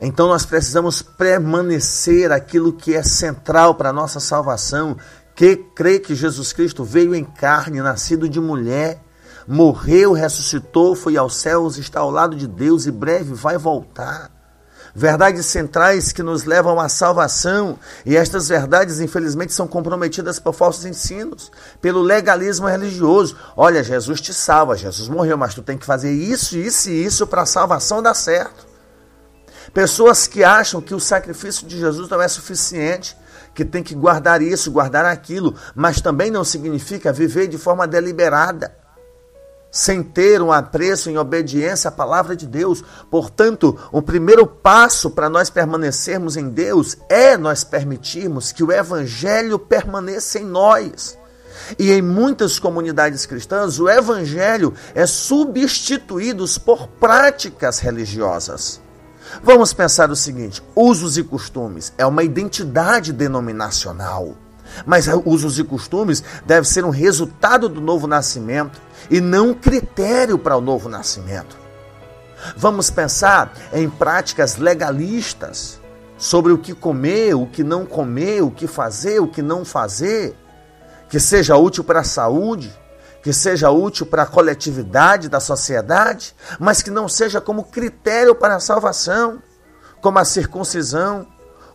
Então 0.00 0.26
nós 0.26 0.44
precisamos 0.44 1.02
permanecer 1.02 2.32
aquilo 2.32 2.72
que 2.72 2.96
é 2.96 3.02
central 3.04 3.76
para 3.76 3.90
a 3.90 3.92
nossa 3.92 4.18
salvação, 4.18 4.96
que 5.36 5.56
crê 5.56 6.00
que 6.00 6.16
Jesus 6.16 6.52
Cristo 6.52 6.82
veio 6.82 7.14
em 7.14 7.22
carne, 7.22 7.80
nascido 7.80 8.28
de 8.28 8.40
mulher, 8.40 9.00
morreu, 9.46 10.12
ressuscitou, 10.12 10.96
foi 10.96 11.16
aos 11.16 11.36
céus, 11.36 11.78
está 11.78 12.00
ao 12.00 12.10
lado 12.10 12.34
de 12.34 12.48
Deus 12.48 12.86
e 12.86 12.90
breve 12.90 13.32
vai 13.32 13.56
voltar 13.56 14.39
verdades 14.94 15.46
centrais 15.46 16.12
que 16.12 16.22
nos 16.22 16.44
levam 16.44 16.80
à 16.80 16.88
salvação, 16.88 17.78
e 18.04 18.16
estas 18.16 18.48
verdades, 18.48 19.00
infelizmente, 19.00 19.52
são 19.52 19.66
comprometidas 19.66 20.38
por 20.38 20.52
falsos 20.52 20.84
ensinos, 20.84 21.50
pelo 21.80 22.02
legalismo 22.02 22.66
religioso. 22.66 23.36
Olha, 23.56 23.82
Jesus 23.82 24.20
te 24.20 24.34
salva, 24.34 24.76
Jesus 24.76 25.08
morreu, 25.08 25.36
mas 25.36 25.54
tu 25.54 25.62
tem 25.62 25.78
que 25.78 25.86
fazer 25.86 26.12
isso, 26.12 26.56
isso 26.56 26.90
e 26.90 27.04
isso 27.04 27.26
para 27.26 27.42
a 27.42 27.46
salvação 27.46 28.02
dar 28.02 28.14
certo. 28.14 28.68
Pessoas 29.72 30.26
que 30.26 30.42
acham 30.42 30.80
que 30.80 30.94
o 30.94 31.00
sacrifício 31.00 31.66
de 31.66 31.78
Jesus 31.78 32.08
não 32.08 32.20
é 32.20 32.26
suficiente, 32.26 33.16
que 33.54 33.64
tem 33.64 33.82
que 33.82 33.94
guardar 33.94 34.42
isso, 34.42 34.70
guardar 34.70 35.04
aquilo, 35.04 35.54
mas 35.74 36.00
também 36.00 36.30
não 36.30 36.44
significa 36.44 37.12
viver 37.12 37.46
de 37.46 37.58
forma 37.58 37.86
deliberada 37.86 38.74
sem 39.70 40.02
ter 40.02 40.42
um 40.42 40.50
apreço 40.50 41.08
em 41.08 41.16
obediência 41.16 41.88
à 41.88 41.92
palavra 41.92 42.34
de 42.34 42.46
Deus. 42.46 42.82
Portanto, 43.10 43.78
o 43.92 44.02
primeiro 44.02 44.46
passo 44.46 45.10
para 45.10 45.30
nós 45.30 45.48
permanecermos 45.48 46.36
em 46.36 46.48
Deus 46.48 46.96
é 47.08 47.36
nós 47.36 47.62
permitirmos 47.62 48.52
que 48.52 48.64
o 48.64 48.72
evangelho 48.72 49.58
permaneça 49.58 50.38
em 50.38 50.44
nós. 50.44 51.18
E 51.78 51.92
em 51.92 52.02
muitas 52.02 52.58
comunidades 52.58 53.26
cristãs, 53.26 53.78
o 53.78 53.88
evangelho 53.88 54.74
é 54.94 55.06
substituído 55.06 56.44
por 56.64 56.88
práticas 56.88 57.78
religiosas. 57.78 58.80
Vamos 59.42 59.72
pensar 59.72 60.10
o 60.10 60.16
seguinte: 60.16 60.62
usos 60.74 61.16
e 61.16 61.22
costumes 61.22 61.92
é 61.96 62.04
uma 62.04 62.24
identidade 62.24 63.12
denominacional. 63.12 64.34
Mas 64.86 65.06
usos 65.24 65.58
e 65.58 65.64
costumes 65.64 66.22
devem 66.44 66.64
ser 66.64 66.84
um 66.84 66.90
resultado 66.90 67.68
do 67.68 67.80
novo 67.80 68.06
nascimento 68.06 68.80
e 69.10 69.20
não 69.20 69.50
um 69.50 69.54
critério 69.54 70.38
para 70.38 70.56
o 70.56 70.60
novo 70.60 70.88
nascimento. 70.88 71.56
Vamos 72.56 72.90
pensar 72.90 73.52
em 73.72 73.88
práticas 73.88 74.56
legalistas 74.56 75.80
sobre 76.16 76.52
o 76.52 76.58
que 76.58 76.74
comer, 76.74 77.34
o 77.34 77.46
que 77.46 77.64
não 77.64 77.86
comer, 77.86 78.42
o 78.42 78.50
que 78.50 78.66
fazer, 78.66 79.20
o 79.20 79.28
que 79.28 79.42
não 79.42 79.64
fazer, 79.64 80.36
que 81.08 81.18
seja 81.18 81.56
útil 81.56 81.82
para 81.82 82.00
a 82.00 82.04
saúde, 82.04 82.72
que 83.22 83.32
seja 83.32 83.70
útil 83.70 84.06
para 84.06 84.22
a 84.22 84.26
coletividade 84.26 85.28
da 85.28 85.40
sociedade, 85.40 86.34
mas 86.58 86.82
que 86.82 86.90
não 86.90 87.08
seja 87.08 87.40
como 87.40 87.64
critério 87.64 88.34
para 88.34 88.56
a 88.56 88.60
salvação, 88.60 89.42
como 90.00 90.18
a 90.18 90.24
circuncisão, 90.24 91.26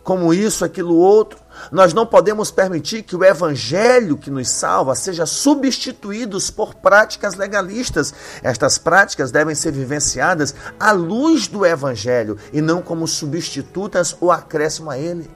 como 0.02 0.32
isso, 0.32 0.64
aquilo, 0.64 0.94
outro. 0.96 1.38
Nós 1.70 1.92
não 1.92 2.06
podemos 2.06 2.50
permitir 2.50 3.02
que 3.02 3.16
o 3.16 3.24
evangelho 3.24 4.16
que 4.16 4.30
nos 4.30 4.48
salva 4.48 4.94
seja 4.94 5.26
substituído 5.26 6.38
por 6.54 6.74
práticas 6.74 7.34
legalistas. 7.34 8.14
Estas 8.42 8.78
práticas 8.78 9.30
devem 9.30 9.54
ser 9.54 9.72
vivenciadas 9.72 10.54
à 10.78 10.92
luz 10.92 11.48
do 11.48 11.64
evangelho 11.64 12.38
e 12.52 12.60
não 12.60 12.80
como 12.80 13.06
substitutas 13.06 14.16
ou 14.20 14.30
acréscimo 14.30 14.90
a 14.90 14.98
ele. 14.98 15.28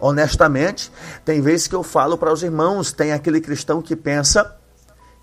Honestamente, 0.00 0.90
tem 1.24 1.40
vezes 1.40 1.68
que 1.68 1.74
eu 1.74 1.82
falo 1.82 2.18
para 2.18 2.32
os 2.32 2.42
irmãos, 2.42 2.92
tem 2.92 3.12
aquele 3.12 3.40
cristão 3.40 3.80
que 3.80 3.94
pensa 3.94 4.56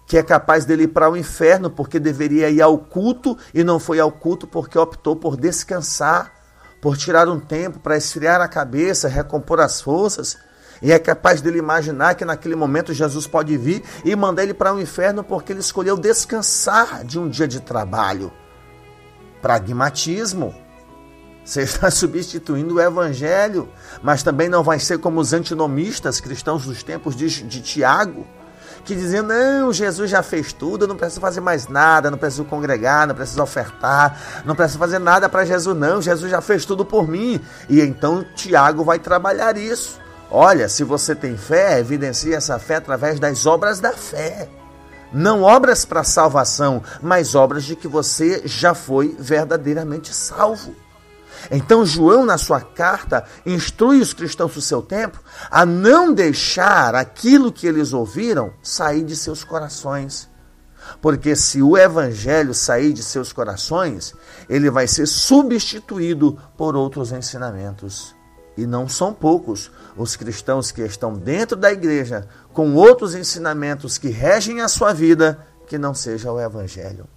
que 0.08 0.18
é 0.18 0.24
capaz 0.24 0.66
dele 0.66 0.84
ir 0.84 0.88
para 0.88 1.10
o 1.10 1.18
inferno 1.18 1.70
porque 1.70 2.00
deveria 2.00 2.50
ir 2.50 2.62
ao 2.62 2.78
culto 2.78 3.38
e 3.54 3.64
não 3.64 3.78
foi 3.78 4.00
ao 4.00 4.12
culto 4.12 4.48
porque 4.48 4.80
optou 4.80 5.16
por 5.16 5.38
descansar 5.38 6.39
por 6.82 6.98
tirar 6.98 7.28
um 7.28 7.40
tempo 7.40 7.80
para 7.80 7.98
esfriar 7.98 8.42
a 8.42 8.48
cabeça, 8.48 9.08
recompor 9.08 9.60
as 9.60 9.82
forças. 9.82 10.38
E 10.82 10.92
é 10.92 11.00
capaz 11.00 11.42
dele 11.42 11.60
imaginar 11.60 12.16
que 12.16 12.24
naquele 12.24 12.56
momento 12.56 12.94
Jesus 12.94 13.28
pode 13.28 13.58
vir 13.58 13.84
e 14.06 14.16
mandar 14.16 14.44
ele 14.44 14.54
para 14.54 14.74
o 14.74 14.78
um 14.78 14.80
inferno 14.80 15.24
porque 15.24 15.52
ele 15.52 15.60
escolheu 15.60 15.98
descansar 15.98 17.04
de 17.04 17.20
um 17.20 17.28
dia 17.28 17.48
de 17.48 17.60
trabalho. 17.60 18.32
Pragmatismo. 19.42 20.56
Você 21.44 21.64
está 21.64 21.90
substituindo 21.92 22.76
o 22.76 22.82
evangelho, 22.82 23.68
mas 24.02 24.24
também 24.24 24.48
não 24.48 24.64
vai 24.64 24.80
ser 24.80 25.00
como 25.00 25.20
os 25.20 25.34
antinomistas 25.34 26.22
cristãos 26.22 26.66
dos 26.66 26.82
tempos 26.82 27.16
de, 27.16 27.28
de 27.44 27.62
Tiago, 27.62 28.26
que 28.84 28.96
diziam: 28.96 29.24
não, 29.24 29.72
Jesus 29.72 30.10
já 30.10 30.24
fez 30.24 30.54
tudo, 30.54 30.84
eu 30.84 30.88
não 30.88 30.98
preciso 30.98 31.22
fazer 31.22 31.42
mais 31.42 31.68
nada, 31.68 32.10
não 32.10 32.18
preciso 32.18 32.46
congregar, 32.46 33.08
não 33.08 33.16
preciso 33.16 33.42
ofertar, 33.42 34.44
não 34.46 34.56
preciso 34.56 34.80
fazer 34.80 35.00
nada 35.00 35.30
para 35.30 35.46
Jesus, 35.46 35.78
não, 35.78 36.02
Jesus 36.02 36.30
já 36.30 36.42
fez 36.42 36.66
tudo 36.66 36.86
por 36.86 37.08
mim. 37.08 37.40
E 37.68 37.82
então 37.82 38.26
Tiago 38.36 38.84
vai 38.84 39.00
trabalhar 39.00 39.58
isso. 39.58 40.00
Olha, 40.32 40.70
se 40.70 40.84
você 40.84 41.16
tem 41.16 41.36
fé, 41.36 41.80
evidencie 41.80 42.34
essa 42.34 42.60
fé 42.60 42.76
através 42.76 43.20
das 43.20 43.46
obras 43.46 43.80
da 43.80 43.94
fé. 43.94 44.48
Não 45.12 45.42
obras 45.42 45.86
para 45.86 46.04
salvação, 46.04 46.84
mas 47.02 47.34
obras 47.34 47.64
de 47.64 47.76
que 47.76 47.88
você 47.88 48.44
já 48.46 48.76
foi 48.76 49.16
verdadeiramente 49.18 50.14
salvo. 50.14 50.76
Então, 51.52 51.86
João, 51.86 52.26
na 52.26 52.38
sua 52.38 52.62
carta, 52.62 53.24
instrui 53.46 54.00
os 54.02 54.14
cristãos 54.14 54.54
do 54.54 54.62
seu 54.62 54.82
tempo 54.82 55.22
a 55.50 55.66
não 55.66 56.14
deixar 56.14 56.96
aquilo 56.96 57.52
que 57.52 57.68
eles 57.68 57.94
ouviram 57.94 58.54
sair 58.62 59.04
de 59.04 59.16
seus 59.16 59.44
corações. 59.44 60.30
Porque 61.02 61.36
se 61.36 61.62
o 61.62 61.78
evangelho 61.78 62.54
sair 62.54 62.94
de 62.94 63.04
seus 63.04 63.32
corações, 63.32 64.14
ele 64.50 64.70
vai 64.70 64.88
ser 64.88 65.06
substituído 65.06 66.38
por 66.58 66.76
outros 66.76 67.12
ensinamentos. 67.12 68.16
E 68.58 68.66
não 68.66 68.90
são 68.90 69.14
poucos 69.14 69.72
os 69.96 70.16
cristãos 70.16 70.72
que 70.72 70.82
estão 70.82 71.14
dentro 71.14 71.56
da 71.56 71.72
igreja 71.72 72.28
com 72.52 72.74
outros 72.74 73.16
ensinamentos 73.16 73.98
que 73.98 74.10
regem 74.10 74.62
a 74.62 74.68
sua 74.68 74.94
vida 74.94 75.40
que 75.68 75.78
não 75.78 75.94
seja 75.94 76.32
o 76.32 76.40
evangelho 76.42 77.08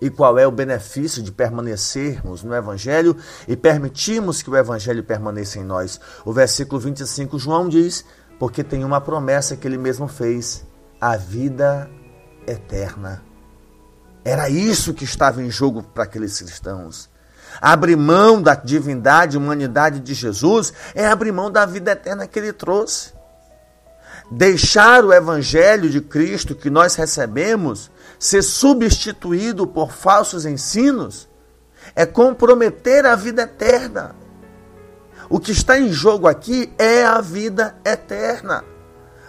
e 0.00 0.08
qual 0.08 0.38
é 0.38 0.46
o 0.46 0.50
benefício 0.50 1.22
de 1.22 1.30
permanecermos 1.30 2.42
no 2.42 2.54
Evangelho 2.54 3.16
e 3.46 3.56
permitirmos 3.56 4.42
que 4.42 4.50
o 4.50 4.56
Evangelho 4.56 5.04
permaneça 5.04 5.58
em 5.58 5.64
nós. 5.64 6.00
O 6.24 6.32
versículo 6.32 6.80
25, 6.80 7.38
João 7.38 7.68
diz: 7.68 8.04
Porque 8.38 8.64
tem 8.64 8.84
uma 8.84 9.00
promessa 9.00 9.56
que 9.56 9.68
ele 9.68 9.78
mesmo 9.78 10.08
fez, 10.08 10.64
a 11.00 11.16
vida 11.16 11.90
eterna. 12.46 13.22
Era 14.24 14.48
isso 14.48 14.94
que 14.94 15.04
estava 15.04 15.42
em 15.42 15.50
jogo 15.50 15.82
para 15.82 16.04
aqueles 16.04 16.38
cristãos. 16.38 17.08
Abrir 17.60 17.96
mão 17.96 18.40
da 18.40 18.54
divindade 18.54 19.36
humanidade 19.36 20.00
de 20.00 20.14
Jesus 20.14 20.72
é 20.94 21.06
abrir 21.06 21.32
mão 21.32 21.50
da 21.50 21.66
vida 21.66 21.92
eterna 21.92 22.26
que 22.26 22.38
ele 22.38 22.52
trouxe. 22.52 23.12
Deixar 24.30 25.04
o 25.04 25.12
evangelho 25.12 25.90
de 25.90 26.00
Cristo 26.00 26.54
que 26.54 26.70
nós 26.70 26.94
recebemos 26.94 27.90
ser 28.20 28.42
substituído 28.42 29.66
por 29.66 29.90
falsos 29.90 30.44
ensinos 30.44 31.26
é 31.96 32.04
comprometer 32.04 33.06
a 33.06 33.16
vida 33.16 33.42
eterna. 33.42 34.14
O 35.30 35.40
que 35.40 35.52
está 35.52 35.78
em 35.78 35.90
jogo 35.90 36.28
aqui 36.28 36.70
é 36.78 37.02
a 37.02 37.22
vida 37.22 37.74
eterna. 37.82 38.62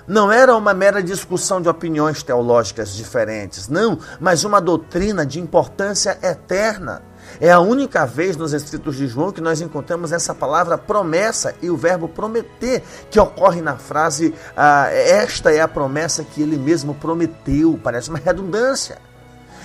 Não 0.06 0.30
era 0.30 0.54
uma 0.58 0.74
mera 0.74 1.02
discussão 1.02 1.62
de 1.62 1.70
opiniões 1.70 2.22
teológicas 2.22 2.94
diferentes, 2.94 3.70
não, 3.70 3.98
mas 4.20 4.44
uma 4.44 4.60
doutrina 4.60 5.26
de 5.26 5.40
importância 5.40 6.20
eterna. 6.22 7.02
É 7.40 7.52
a 7.52 7.60
única 7.60 8.06
vez 8.06 8.38
nos 8.38 8.54
escritos 8.54 8.96
de 8.96 9.08
João 9.08 9.32
que 9.32 9.42
nós 9.42 9.62
encontramos 9.62 10.12
essa 10.12 10.36
palavra 10.36 10.78
promessa 10.78 11.56
e 11.62 11.70
o 11.70 11.78
verbo 11.78 12.08
prometer, 12.08 12.84
que 13.10 13.20
ocorre 13.20 13.62
na 13.62 13.78
frase 13.78 14.34
ah, 14.56 14.88
esta 14.92 15.52
é 15.52 15.60
a 15.60 15.68
promessa 15.68 16.24
que 16.24 16.42
ele 16.42 16.58
mesmo 16.58 16.94
prometeu. 16.96 17.80
Parece 17.84 18.10
uma 18.10 18.20
redundância. 18.20 18.98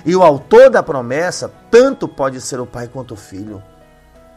E 0.04 0.14
o 0.14 0.22
autor 0.22 0.70
da 0.70 0.82
promessa 0.82 1.52
tanto 1.70 2.06
pode 2.06 2.40
ser 2.40 2.60
o 2.60 2.66
pai 2.66 2.88
quanto 2.88 3.14
o 3.14 3.16
filho. 3.16 3.62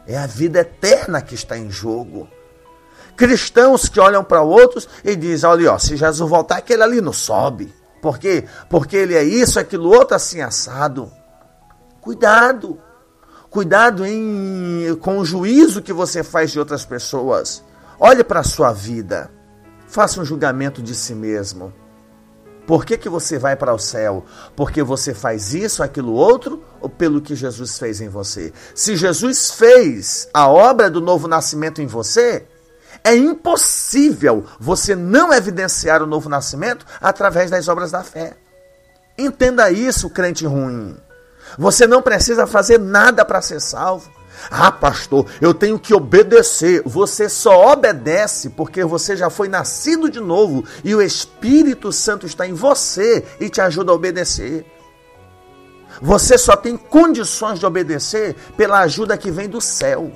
É 0.06 0.18
a 0.18 0.26
vida 0.26 0.60
eterna 0.60 1.22
que 1.22 1.34
está 1.34 1.56
em 1.56 1.70
jogo. 1.70 2.28
Cristãos 3.16 3.88
que 3.88 4.00
olham 4.00 4.24
para 4.24 4.42
outros 4.42 4.88
e 5.04 5.14
dizem: 5.14 5.48
olha, 5.48 5.72
ó, 5.72 5.78
se 5.78 5.96
Jesus 5.96 6.28
voltar, 6.28 6.56
aquele 6.56 6.82
ali 6.82 7.00
não 7.00 7.12
sobe. 7.12 7.72
Por 8.00 8.18
quê? 8.18 8.46
Porque 8.68 8.96
ele 8.96 9.14
é 9.14 9.22
isso, 9.22 9.60
aquilo 9.60 9.90
outro 9.90 10.16
assim 10.16 10.40
assado. 10.40 11.12
Cuidado. 12.00 12.80
Cuidado 13.50 14.06
em, 14.06 14.96
com 15.00 15.18
o 15.18 15.24
juízo 15.24 15.82
que 15.82 15.92
você 15.92 16.22
faz 16.22 16.52
de 16.52 16.58
outras 16.60 16.84
pessoas. 16.84 17.64
Olhe 17.98 18.22
para 18.22 18.40
a 18.40 18.44
sua 18.44 18.72
vida. 18.72 19.28
Faça 19.88 20.20
um 20.20 20.24
julgamento 20.24 20.80
de 20.80 20.94
si 20.94 21.16
mesmo. 21.16 21.72
Por 22.64 22.84
que, 22.84 22.96
que 22.96 23.08
você 23.08 23.36
vai 23.36 23.56
para 23.56 23.74
o 23.74 23.78
céu? 23.78 24.24
Porque 24.54 24.84
você 24.84 25.12
faz 25.12 25.52
isso, 25.52 25.82
aquilo, 25.82 26.12
outro, 26.12 26.62
ou 26.80 26.88
pelo 26.88 27.20
que 27.20 27.34
Jesus 27.34 27.76
fez 27.76 28.00
em 28.00 28.08
você? 28.08 28.52
Se 28.72 28.94
Jesus 28.94 29.50
fez 29.50 30.28
a 30.32 30.48
obra 30.48 30.88
do 30.88 31.00
novo 31.00 31.26
nascimento 31.26 31.82
em 31.82 31.88
você, 31.88 32.46
é 33.02 33.16
impossível 33.16 34.44
você 34.60 34.94
não 34.94 35.32
evidenciar 35.32 36.00
o 36.00 36.06
novo 36.06 36.28
nascimento 36.28 36.86
através 37.00 37.50
das 37.50 37.66
obras 37.66 37.90
da 37.90 38.04
fé. 38.04 38.36
Entenda 39.18 39.72
isso, 39.72 40.08
crente 40.08 40.46
ruim. 40.46 40.96
Você 41.58 41.86
não 41.86 42.02
precisa 42.02 42.46
fazer 42.46 42.78
nada 42.78 43.24
para 43.24 43.42
ser 43.42 43.60
salvo. 43.60 44.10
Ah, 44.50 44.72
pastor, 44.72 45.26
eu 45.40 45.52
tenho 45.52 45.78
que 45.78 45.92
obedecer. 45.92 46.82
Você 46.86 47.28
só 47.28 47.72
obedece 47.72 48.50
porque 48.50 48.84
você 48.84 49.16
já 49.16 49.28
foi 49.28 49.48
nascido 49.48 50.08
de 50.10 50.20
novo 50.20 50.64
e 50.84 50.94
o 50.94 51.02
Espírito 51.02 51.92
Santo 51.92 52.26
está 52.26 52.46
em 52.46 52.54
você 52.54 53.24
e 53.38 53.48
te 53.48 53.60
ajuda 53.60 53.92
a 53.92 53.94
obedecer. 53.94 54.64
Você 56.00 56.38
só 56.38 56.56
tem 56.56 56.76
condições 56.76 57.58
de 57.58 57.66
obedecer 57.66 58.34
pela 58.56 58.80
ajuda 58.80 59.18
que 59.18 59.30
vem 59.30 59.48
do 59.48 59.60
céu. 59.60 60.10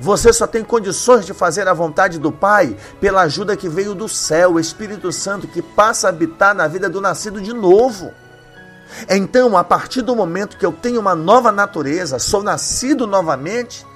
Você 0.00 0.32
só 0.32 0.46
tem 0.46 0.64
condições 0.64 1.26
de 1.26 1.34
fazer 1.34 1.68
a 1.68 1.72
vontade 1.72 2.18
do 2.18 2.32
Pai 2.32 2.76
pela 3.00 3.22
ajuda 3.22 3.56
que 3.56 3.68
veio 3.68 3.94
do 3.94 4.08
céu, 4.08 4.54
o 4.54 4.60
Espírito 4.60 5.12
Santo 5.12 5.46
que 5.46 5.62
passa 5.62 6.08
a 6.08 6.10
habitar 6.10 6.54
na 6.54 6.66
vida 6.66 6.88
do 6.88 7.00
nascido 7.00 7.40
de 7.40 7.52
novo. 7.52 8.12
Então, 9.08 9.56
a 9.56 9.64
partir 9.64 10.02
do 10.02 10.14
momento 10.14 10.56
que 10.56 10.64
eu 10.64 10.72
tenho 10.72 11.00
uma 11.00 11.14
nova 11.14 11.50
natureza, 11.50 12.18
sou 12.18 12.42
nascido 12.42 13.06
novamente, 13.06 13.86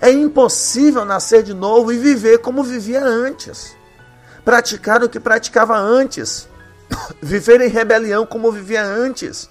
é 0.00 0.10
impossível 0.10 1.04
nascer 1.04 1.42
de 1.42 1.54
novo 1.54 1.92
e 1.92 1.98
viver 1.98 2.38
como 2.38 2.62
vivia 2.62 3.04
antes. 3.04 3.76
Praticar 4.44 5.02
o 5.02 5.08
que 5.08 5.20
praticava 5.20 5.76
antes. 5.76 6.48
Viver 7.20 7.60
em 7.60 7.68
rebelião 7.68 8.24
como 8.24 8.52
vivia 8.52 8.84
antes. 8.84 9.50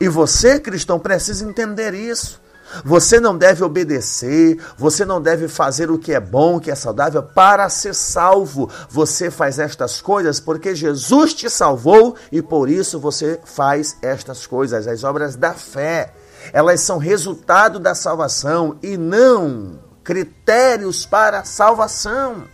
E 0.00 0.08
você, 0.08 0.58
cristão, 0.58 0.98
precisa 0.98 1.48
entender 1.48 1.94
isso. 1.94 2.40
Você 2.84 3.20
não 3.20 3.36
deve 3.36 3.62
obedecer, 3.64 4.60
você 4.76 5.04
não 5.04 5.20
deve 5.20 5.48
fazer 5.48 5.90
o 5.90 5.98
que 5.98 6.12
é 6.12 6.20
bom, 6.20 6.56
o 6.56 6.60
que 6.60 6.70
é 6.70 6.74
saudável 6.74 7.22
para 7.22 7.68
ser 7.68 7.94
salvo. 7.94 8.70
Você 8.88 9.30
faz 9.30 9.58
estas 9.58 10.00
coisas 10.00 10.40
porque 10.40 10.74
Jesus 10.74 11.34
te 11.34 11.48
salvou 11.48 12.16
e 12.30 12.42
por 12.42 12.68
isso 12.68 12.98
você 12.98 13.40
faz 13.44 13.96
estas 14.02 14.46
coisas. 14.46 14.86
As 14.86 15.04
obras 15.04 15.36
da 15.36 15.52
fé, 15.52 16.12
elas 16.52 16.80
são 16.80 16.98
resultado 16.98 17.78
da 17.78 17.94
salvação 17.94 18.78
e 18.82 18.96
não 18.96 19.86
critérios 20.06 21.04
para 21.04 21.40
a 21.40 21.44
salvação. 21.44 22.44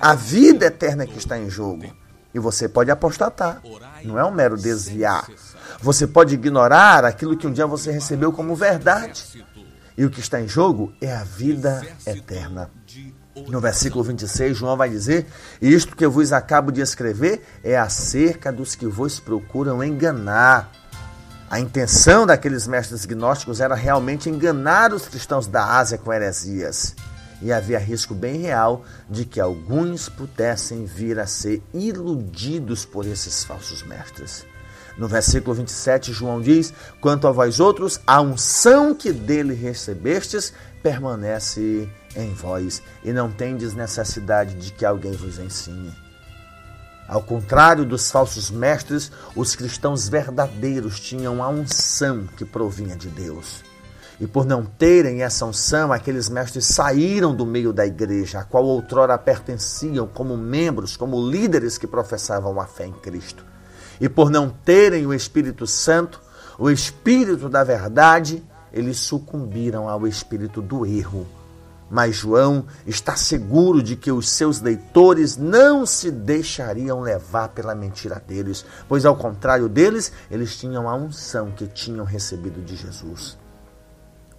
A 0.00 0.14
vida 0.14 0.66
eterna 0.66 1.06
que 1.06 1.16
está 1.16 1.38
em 1.38 1.48
jogo. 1.48 1.86
E 2.34 2.38
você 2.38 2.68
pode 2.68 2.90
apostatar, 2.90 3.62
não 4.04 4.18
é 4.18 4.24
um 4.24 4.30
mero 4.30 4.56
desviar. 4.56 5.26
Você 5.82 6.06
pode 6.06 6.34
ignorar 6.34 7.04
aquilo 7.04 7.36
que 7.36 7.46
um 7.46 7.52
dia 7.52 7.66
você 7.66 7.90
recebeu 7.90 8.32
como 8.32 8.54
verdade. 8.54 9.44
E 9.98 10.04
o 10.04 10.10
que 10.10 10.20
está 10.20 10.40
em 10.40 10.46
jogo 10.46 10.92
é 11.00 11.12
a 11.12 11.24
vida 11.24 11.84
eterna. 12.06 12.70
No 13.48 13.60
versículo 13.60 14.04
26, 14.04 14.56
João 14.56 14.76
vai 14.76 14.88
dizer: 14.88 15.26
Isto 15.60 15.96
que 15.96 16.04
eu 16.04 16.10
vos 16.10 16.32
acabo 16.32 16.70
de 16.70 16.80
escrever 16.80 17.42
é 17.64 17.76
acerca 17.76 18.52
dos 18.52 18.76
que 18.76 18.86
vos 18.86 19.18
procuram 19.18 19.82
enganar. 19.82 20.70
A 21.50 21.58
intenção 21.58 22.26
daqueles 22.26 22.66
mestres 22.68 23.04
gnósticos 23.04 23.60
era 23.60 23.74
realmente 23.74 24.30
enganar 24.30 24.92
os 24.92 25.08
cristãos 25.08 25.48
da 25.48 25.78
Ásia 25.78 25.98
com 25.98 26.12
heresias. 26.12 26.94
E 27.42 27.52
havia 27.52 27.78
risco 27.78 28.14
bem 28.14 28.40
real 28.40 28.84
de 29.10 29.24
que 29.24 29.40
alguns 29.40 30.08
pudessem 30.08 30.84
vir 30.84 31.18
a 31.18 31.26
ser 31.26 31.60
iludidos 31.74 32.84
por 32.84 33.04
esses 33.04 33.42
falsos 33.42 33.82
mestres. 33.82 34.46
No 34.96 35.08
versículo 35.08 35.54
27, 35.54 36.12
João 36.12 36.40
diz: 36.40 36.72
Quanto 37.00 37.26
a 37.26 37.32
vós 37.32 37.60
outros, 37.60 38.00
a 38.06 38.20
unção 38.20 38.94
que 38.94 39.12
dele 39.12 39.54
recebestes 39.54 40.52
permanece 40.82 41.88
em 42.14 42.32
vós, 42.34 42.82
e 43.02 43.12
não 43.12 43.30
tendes 43.30 43.74
necessidade 43.74 44.54
de 44.54 44.72
que 44.72 44.84
alguém 44.84 45.12
vos 45.12 45.38
ensine. 45.38 45.92
Ao 47.08 47.22
contrário 47.22 47.84
dos 47.84 48.10
falsos 48.10 48.50
mestres, 48.50 49.10
os 49.34 49.54
cristãos 49.54 50.08
verdadeiros 50.08 51.00
tinham 51.00 51.42
a 51.42 51.48
unção 51.48 52.26
que 52.36 52.44
provinha 52.44 52.96
de 52.96 53.08
Deus. 53.08 53.62
E 54.20 54.26
por 54.26 54.46
não 54.46 54.64
terem 54.64 55.22
essa 55.22 55.44
unção, 55.44 55.92
aqueles 55.92 56.28
mestres 56.28 56.66
saíram 56.66 57.34
do 57.34 57.44
meio 57.44 57.72
da 57.72 57.84
igreja, 57.84 58.40
a 58.40 58.44
qual 58.44 58.64
outrora 58.64 59.18
pertenciam 59.18 60.06
como 60.06 60.36
membros, 60.36 60.96
como 60.96 61.28
líderes 61.28 61.76
que 61.76 61.86
professavam 61.86 62.60
a 62.60 62.66
fé 62.66 62.86
em 62.86 62.92
Cristo. 62.92 63.51
E 64.02 64.08
por 64.08 64.30
não 64.30 64.50
terem 64.50 65.06
o 65.06 65.14
Espírito 65.14 65.64
Santo, 65.64 66.20
o 66.58 66.68
Espírito 66.68 67.48
da 67.48 67.62
verdade, 67.62 68.42
eles 68.72 68.98
sucumbiram 68.98 69.88
ao 69.88 70.08
espírito 70.08 70.60
do 70.60 70.84
erro. 70.84 71.24
Mas 71.88 72.16
João 72.16 72.66
está 72.84 73.14
seguro 73.14 73.80
de 73.80 73.94
que 73.94 74.10
os 74.10 74.28
seus 74.28 74.60
leitores 74.60 75.36
não 75.36 75.86
se 75.86 76.10
deixariam 76.10 77.00
levar 77.00 77.50
pela 77.50 77.76
mentira 77.76 78.20
deles, 78.26 78.64
pois 78.88 79.06
ao 79.06 79.14
contrário 79.14 79.68
deles, 79.68 80.10
eles 80.28 80.56
tinham 80.56 80.88
a 80.88 80.96
unção 80.96 81.52
que 81.52 81.68
tinham 81.68 82.04
recebido 82.04 82.60
de 82.60 82.74
Jesus. 82.74 83.38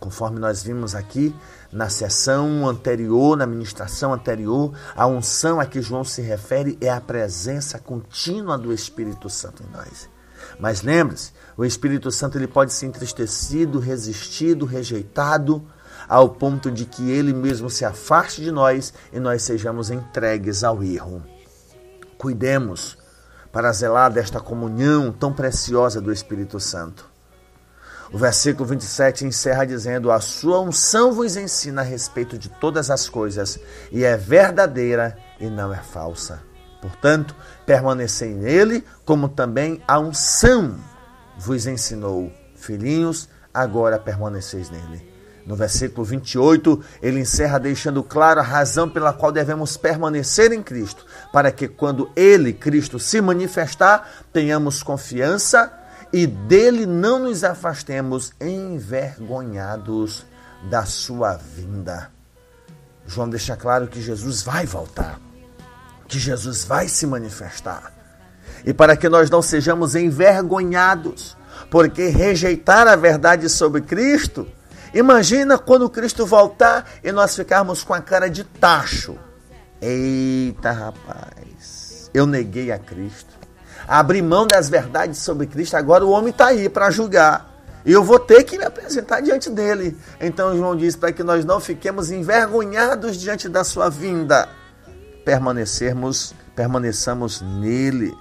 Conforme 0.04 0.38
nós 0.38 0.62
vimos 0.62 0.96
aqui 0.96 1.34
na 1.72 1.88
sessão 1.88 2.68
anterior, 2.68 3.38
na 3.38 3.46
ministração 3.46 4.14
anterior, 4.14 4.74
a 4.94 5.08
unção 5.08 5.62
a 5.62 5.66
que 5.66 5.82
João 5.82 6.04
se 6.04 6.22
refere 6.22 6.78
é 6.82 6.90
a 6.90 7.00
presença 7.00 7.80
contínua 7.80 8.58
do 8.58 8.74
Espírito 8.74 9.30
Santo 9.30 9.64
em 9.64 9.72
nós. 9.72 10.10
Mas 10.60 10.82
lembre-se, 10.82 11.32
o 11.56 11.64
Espírito 11.64 12.12
Santo 12.12 12.38
ele 12.38 12.48
pode 12.48 12.74
ser 12.74 12.88
entristecido, 12.88 13.80
resistido, 13.80 14.66
rejeitado, 14.66 15.66
ao 16.10 16.32
ponto 16.32 16.70
de 16.70 16.84
que 16.84 17.10
ele 17.10 17.32
mesmo 17.32 17.70
se 17.70 17.86
afaste 17.86 18.42
de 18.42 18.52
nós 18.52 18.94
e 19.14 19.22
nós 19.22 19.42
sejamos 19.44 19.90
entregues 19.90 20.66
ao 20.66 20.84
erro. 20.84 21.24
Cuidemos 22.18 22.98
para 23.54 23.72
zelar 23.72 24.12
desta 24.12 24.42
comunhão 24.42 25.14
tão 25.14 25.32
preciosa 25.32 26.02
do 26.02 26.12
Espírito 26.12 26.60
Santo. 26.60 27.13
O 28.12 28.18
versículo 28.18 28.66
27 28.68 29.26
encerra 29.26 29.66
dizendo: 29.66 30.12
A 30.12 30.20
sua 30.20 30.60
unção 30.60 31.14
vos 31.14 31.36
ensina 31.36 31.82
a 31.82 31.84
respeito 31.86 32.38
de 32.38 32.50
todas 32.50 32.90
as 32.90 33.08
coisas, 33.08 33.60
e 33.92 34.04
é 34.04 34.18
verdadeira 34.18 35.18
e 35.40 35.48
não 35.48 35.74
é 35.74 35.78
falsa. 35.78 36.42
Portanto, 36.82 37.36
permanecei 37.66 38.34
nele, 38.34 38.84
como 39.06 39.30
também 39.30 39.82
a 39.88 40.00
unção 40.00 40.76
vos 41.38 41.66
ensinou. 41.66 42.32
Filhinhos, 42.56 43.28
agora 43.54 44.00
permaneceis 44.00 44.70
nele. 44.70 45.12
No 45.46 45.56
versículo 45.56 46.06
28, 46.06 46.82
ele 47.02 47.20
encerra 47.20 47.60
deixando 47.60 48.02
claro 48.02 48.40
a 48.40 48.44
razão 48.44 48.90
pela 48.90 49.12
qual 49.12 49.32
devemos 49.32 49.76
permanecer 49.76 50.54
em 50.54 50.64
Cristo, 50.64 51.06
para 51.34 51.52
que 51.52 51.68
quando 51.68 52.10
ele, 52.16 52.54
Cristo, 52.54 52.98
se 52.98 53.20
manifestar, 53.20 54.10
tenhamos 54.32 54.82
confiança 54.82 55.83
e 56.14 56.28
dele 56.28 56.86
não 56.86 57.18
nos 57.18 57.44
afastemos 57.44 58.32
envergonhados 58.40 60.24
da 60.70 60.86
sua 60.86 61.34
vinda. 61.36 62.12
João 63.08 63.28
deixa 63.28 63.58
claro 63.58 63.88
que 63.88 64.00
Jesus 64.00 64.44
vai 64.44 64.68
voltar, 64.68 65.20
que 66.08 66.20
Jesus 66.20 66.64
vai 66.64 66.88
se 66.88 67.08
manifestar. 67.08 67.92
E 68.64 68.72
para 68.72 68.96
que 68.96 69.10
nós 69.10 69.32
não 69.32 69.42
sejamos 69.42 69.96
envergonhados, 69.96 71.36
porque 71.72 72.10
rejeitar 72.10 72.88
a 72.88 72.96
verdade 72.96 73.50
sobre 73.50 73.82
Cristo, 73.82 74.48
imagina 74.94 75.58
quando 75.58 75.90
Cristo 75.90 76.28
voltar 76.28 76.88
e 77.04 77.12
nós 77.12 77.36
ficarmos 77.36 77.84
com 77.84 77.96
a 77.96 78.02
cara 78.02 78.30
de 78.30 78.44
tacho. 78.44 79.18
Eita, 79.82 80.72
rapaz, 80.72 82.12
eu 82.14 82.28
neguei 82.28 82.72
a 82.72 82.78
Cristo 82.78 83.43
abrir 83.88 84.22
mão 84.22 84.48
das 84.48 84.70
verdades 84.70 85.20
sobre 85.20 85.48
Cristo, 85.48 85.76
agora 85.76 86.06
o 86.06 86.12
homem 86.12 86.30
está 86.30 86.48
aí 86.48 86.70
para 86.70 86.92
julgar. 86.92 87.54
E 87.86 87.92
eu 87.92 88.04
vou 88.04 88.18
ter 88.18 88.44
que 88.44 88.58
me 88.58 88.64
apresentar 88.64 89.22
diante 89.22 89.50
dele. 89.50 89.98
Então 90.20 90.56
João 90.56 90.76
diz 90.76 90.96
para 90.96 91.12
que 91.12 91.24
nós 91.24 91.44
não 91.44 91.60
fiquemos 91.60 92.12
envergonhados 92.12 93.18
diante 93.18 93.50
da 93.50 93.64
sua 93.64 93.90
vinda, 93.90 94.48
permanecermos, 95.26 96.34
permaneçamos 96.56 97.42
nele. 97.42 98.16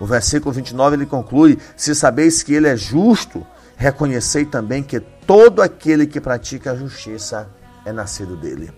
O 0.00 0.06
versículo 0.06 0.52
29 0.52 0.96
ele 0.96 1.06
conclui: 1.06 1.58
Se 1.76 1.94
sabeis 1.94 2.42
que 2.42 2.52
ele 2.52 2.66
é 2.66 2.76
justo, 2.76 3.46
reconhecei 3.76 4.44
também 4.44 4.82
que 4.82 4.98
todo 4.98 5.62
aquele 5.62 6.06
que 6.06 6.20
pratica 6.20 6.72
a 6.72 6.76
justiça 6.76 7.48
é 7.84 7.92
nascido 7.92 8.36
dele. 8.36 8.72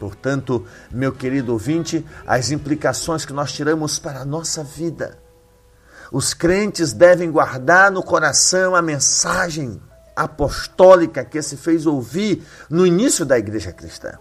Portanto, 0.00 0.66
meu 0.90 1.12
querido 1.12 1.52
ouvinte, 1.52 2.04
as 2.26 2.50
implicações 2.50 3.24
que 3.24 3.32
nós 3.32 3.52
tiramos 3.52 3.98
para 3.98 4.20
a 4.20 4.24
nossa 4.24 4.64
vida 4.64 5.18
os 6.12 6.34
crentes 6.34 6.92
devem 6.92 7.30
guardar 7.30 7.90
no 7.90 8.02
coração 8.02 8.74
a 8.74 8.82
mensagem 8.82 9.80
apostólica 10.16 11.24
que 11.24 11.40
se 11.40 11.56
fez 11.56 11.86
ouvir 11.86 12.44
no 12.68 12.86
início 12.86 13.24
da 13.24 13.38
igreja 13.38 13.72
cristã. 13.72 14.18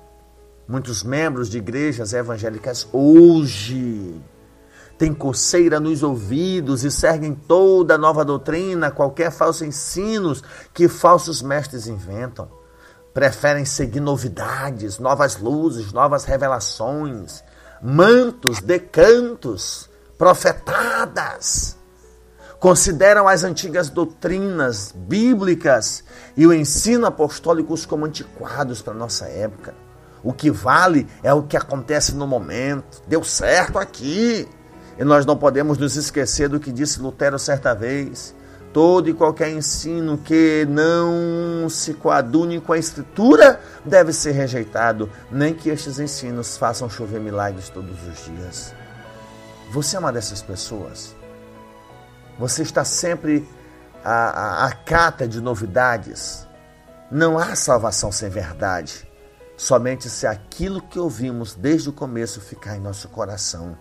Muitos 0.67 1.03
membros 1.03 1.49
de 1.49 1.57
igrejas 1.57 2.13
evangélicas 2.13 2.87
hoje 2.93 4.21
têm 4.99 5.13
coceira 5.13 5.79
nos 5.79 6.03
ouvidos 6.03 6.83
e 6.83 6.91
seguem 6.91 7.33
toda 7.33 7.97
nova 7.97 8.23
doutrina, 8.23 8.91
qualquer 8.91 9.31
falso 9.31 9.65
ensinos 9.65 10.43
que 10.73 10.87
falsos 10.87 11.41
mestres 11.41 11.87
inventam. 11.87 12.47
Preferem 13.13 13.65
seguir 13.65 13.99
novidades, 13.99 14.99
novas 14.99 15.37
luzes, 15.37 15.91
novas 15.91 16.23
revelações, 16.23 17.43
mantos, 17.81 18.61
decantos, 18.61 19.89
profetadas 20.19 21.78
consideram 22.59 23.27
as 23.27 23.43
antigas 23.43 23.89
doutrinas 23.89 24.93
bíblicas 24.93 26.03
e 26.35 26.45
o 26.45 26.53
ensino 26.53 27.05
apostólicos 27.05 27.85
como 27.85 28.05
antiquados 28.05 28.81
para 28.81 28.93
nossa 28.93 29.25
época. 29.25 29.73
O 30.21 30.33
que 30.33 30.51
vale 30.51 31.07
é 31.23 31.33
o 31.33 31.43
que 31.43 31.55
acontece 31.55 32.13
no 32.13 32.27
momento. 32.27 33.01
Deu 33.07 33.23
certo 33.23 33.79
aqui. 33.79 34.47
E 34.97 35.03
nós 35.05 35.25
não 35.25 35.37
podemos 35.37 35.77
nos 35.77 35.95
esquecer 35.95 36.49
do 36.49 36.59
que 36.59 36.73
disse 36.73 36.99
Lutero 36.99 37.39
certa 37.39 37.73
vez. 37.73 38.35
Todo 38.73 39.09
e 39.09 39.13
qualquer 39.13 39.49
ensino 39.49 40.17
que 40.17 40.67
não 40.69 41.69
se 41.69 41.93
coadune 41.93 42.59
com 42.59 42.73
a 42.73 42.77
Escritura 42.77 43.59
deve 43.83 44.13
ser 44.13 44.33
rejeitado, 44.33 45.09
nem 45.31 45.55
que 45.55 45.69
estes 45.69 45.97
ensinos 45.97 46.55
façam 46.55 46.87
chover 46.87 47.19
milagres 47.19 47.69
todos 47.69 47.97
os 48.07 48.25
dias. 48.25 48.75
Você 49.71 49.95
é 49.95 49.99
uma 49.99 50.11
dessas 50.11 50.43
pessoas? 50.43 51.18
Você 52.39 52.61
está 52.61 52.85
sempre 52.85 53.45
à, 54.01 54.63
à, 54.63 54.65
à 54.67 54.71
cata 54.71 55.27
de 55.27 55.41
novidades. 55.41 56.47
Não 57.11 57.37
há 57.37 57.53
salvação 57.53 58.13
sem 58.13 58.29
verdade. 58.29 59.05
Somente 59.57 60.09
se 60.09 60.25
aquilo 60.25 60.81
que 60.81 60.97
ouvimos 60.97 61.53
desde 61.53 61.89
o 61.89 61.93
começo 61.93 62.39
ficar 62.39 62.77
em 62.77 62.79
nosso 62.79 63.09
coração. 63.09 63.77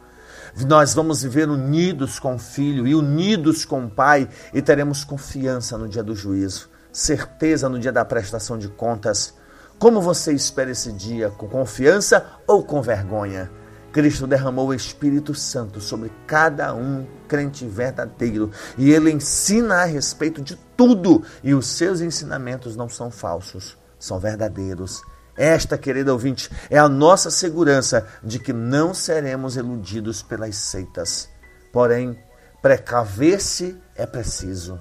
Nós 0.66 0.92
vamos 0.92 1.22
viver 1.22 1.48
unidos 1.48 2.18
com 2.18 2.34
o 2.34 2.38
Filho 2.38 2.84
e 2.84 2.96
unidos 2.96 3.64
com 3.64 3.84
o 3.84 3.90
Pai 3.90 4.28
e 4.52 4.60
teremos 4.60 5.04
confiança 5.04 5.78
no 5.78 5.88
dia 5.88 6.02
do 6.02 6.16
juízo, 6.16 6.68
certeza 6.92 7.68
no 7.68 7.78
dia 7.78 7.92
da 7.92 8.04
prestação 8.04 8.58
de 8.58 8.68
contas. 8.68 9.34
Como 9.78 10.00
você 10.00 10.32
espera 10.32 10.72
esse 10.72 10.90
dia? 10.90 11.30
Com 11.30 11.46
confiança 11.46 12.26
ou 12.44 12.64
com 12.64 12.82
vergonha? 12.82 13.48
Cristo 13.92 14.26
derramou 14.26 14.68
o 14.68 14.74
Espírito 14.74 15.34
Santo 15.34 15.80
sobre 15.80 16.12
cada 16.26 16.74
um 16.74 17.06
crente 17.26 17.66
verdadeiro 17.66 18.50
e 18.76 18.90
ele 18.90 19.10
ensina 19.10 19.76
a 19.76 19.84
respeito 19.84 20.42
de 20.42 20.56
tudo 20.76 21.22
e 21.42 21.54
os 21.54 21.66
seus 21.66 22.00
ensinamentos 22.00 22.76
não 22.76 22.88
são 22.88 23.10
falsos, 23.10 23.76
são 23.98 24.18
verdadeiros. 24.18 25.00
Esta, 25.36 25.78
querida 25.78 26.12
ouvinte, 26.12 26.50
é 26.68 26.78
a 26.78 26.88
nossa 26.88 27.30
segurança 27.30 28.06
de 28.22 28.38
que 28.38 28.52
não 28.52 28.92
seremos 28.92 29.56
iludidos 29.56 30.20
pelas 30.20 30.56
seitas. 30.56 31.28
Porém, 31.72 32.18
precaver-se 32.60 33.80
é 33.94 34.04
preciso. 34.04 34.80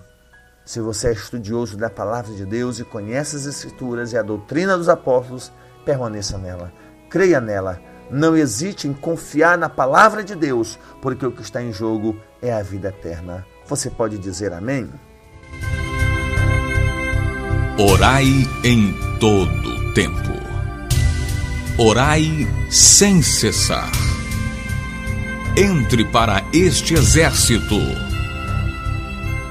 Se 0.66 0.82
você 0.82 1.10
é 1.10 1.14
estudioso 1.14 1.78
da 1.78 1.90
palavra 1.90 2.34
de 2.36 2.46
Deus 2.46 2.80
e 2.80 2.84
conhece 2.84 3.36
as 3.36 3.46
Escrituras 3.46 4.12
e 4.12 4.18
a 4.18 4.24
doutrina 4.24 4.76
dos 4.76 4.90
apóstolos, 4.90 5.52
permaneça 5.86 6.38
nela, 6.38 6.74
creia 7.10 7.40
nela 7.40 7.80
não 8.10 8.36
hesite 8.36 8.88
em 8.88 8.94
confiar 8.94 9.58
na 9.58 9.70
palavra 9.70 10.24
de 10.24 10.36
Deus, 10.36 10.80
porque 11.02 11.26
o 11.26 11.32
que 11.32 11.42
está 11.42 11.62
em 11.62 11.72
jogo 11.72 12.16
é 12.42 12.54
a 12.54 12.62
vida 12.62 12.90
eterna. 12.90 13.46
Você 13.66 13.90
pode 13.90 14.18
dizer 14.18 14.54
amém? 14.54 14.90
Orai 17.80 18.26
em 18.64 18.94
todo 19.20 19.94
tempo. 19.94 20.34
Orai 21.78 22.48
sem 22.72 23.22
cessar. 23.22 23.92
Entre 25.56 26.06
para 26.06 26.44
este 26.54 26.94
exército. 26.94 27.76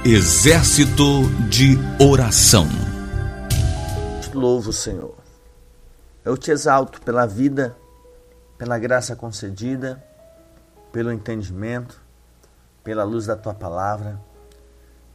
Exército 0.04 1.28
de 1.48 1.78
oração. 2.00 2.66
Louvo, 4.34 4.72
Senhor. 4.72 5.14
Eu 6.24 6.36
te 6.36 6.50
exalto 6.50 7.00
pela 7.00 7.26
vida 7.26 7.76
pela 8.58 8.78
graça 8.78 9.14
concedida, 9.14 10.02
pelo 10.92 11.12
entendimento, 11.12 12.00
pela 12.82 13.04
luz 13.04 13.26
da 13.26 13.36
tua 13.36 13.54
palavra, 13.54 14.20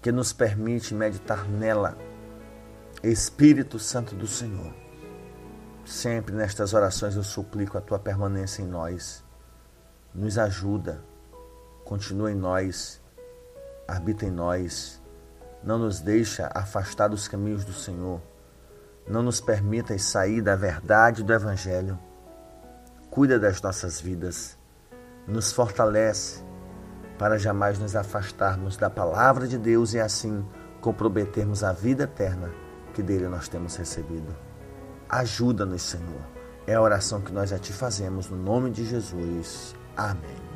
que 0.02 0.12
nos 0.12 0.34
permite 0.34 0.94
meditar 0.94 1.48
nela, 1.48 1.98
Espírito 3.04 3.80
Santo 3.80 4.14
do 4.14 4.28
Senhor, 4.28 4.74
sempre 5.86 6.36
nestas 6.36 6.74
orações 6.74 7.16
eu 7.16 7.24
suplico 7.24 7.78
a 7.78 7.82
tua 7.82 7.98
permanência 7.98 8.62
em 8.62 8.68
nós. 8.68 9.24
Nos 10.14 10.38
ajuda, 10.38 11.02
continua 11.84 12.32
em 12.32 12.36
nós, 12.36 13.02
habita 13.88 14.26
em 14.26 14.32
nós, 14.32 15.02
não 15.64 15.78
nos 15.80 16.00
deixa 16.00 16.50
afastar 16.54 17.08
dos 17.08 17.28
caminhos 17.28 17.64
do 17.64 17.74
Senhor, 17.74 18.22
não 19.08 19.24
nos 19.24 19.42
permita 19.42 19.98
sair 19.98 20.42
da 20.42 20.56
verdade 20.56 21.24
do 21.24 21.34
Evangelho. 21.34 21.98
Cuida 23.12 23.38
das 23.38 23.62
nossas 23.62 24.00
vidas, 24.00 24.58
nos 25.28 25.52
fortalece 25.52 26.42
para 27.20 27.38
jamais 27.38 27.78
nos 27.78 27.94
afastarmos 27.94 28.78
da 28.78 28.90
palavra 28.90 29.50
de 29.50 29.58
Deus 29.58 29.94
e 29.94 30.00
assim 30.00 30.46
comprometermos 30.80 31.62
a 31.62 31.74
vida 31.74 32.06
eterna 32.06 32.50
que 32.94 33.04
dele 33.04 33.28
nós 33.28 33.50
temos 33.50 33.76
recebido. 33.76 34.34
Ajuda-nos, 35.10 35.82
Senhor. 35.82 36.22
É 36.66 36.76
a 36.76 36.82
oração 36.82 37.20
que 37.20 37.34
nós 37.34 37.52
a 37.52 37.60
ti 37.60 37.74
fazemos 37.74 38.30
no 38.30 38.38
nome 38.38 38.72
de 38.72 38.86
Jesus. 38.86 39.76
Amém. 39.98 40.51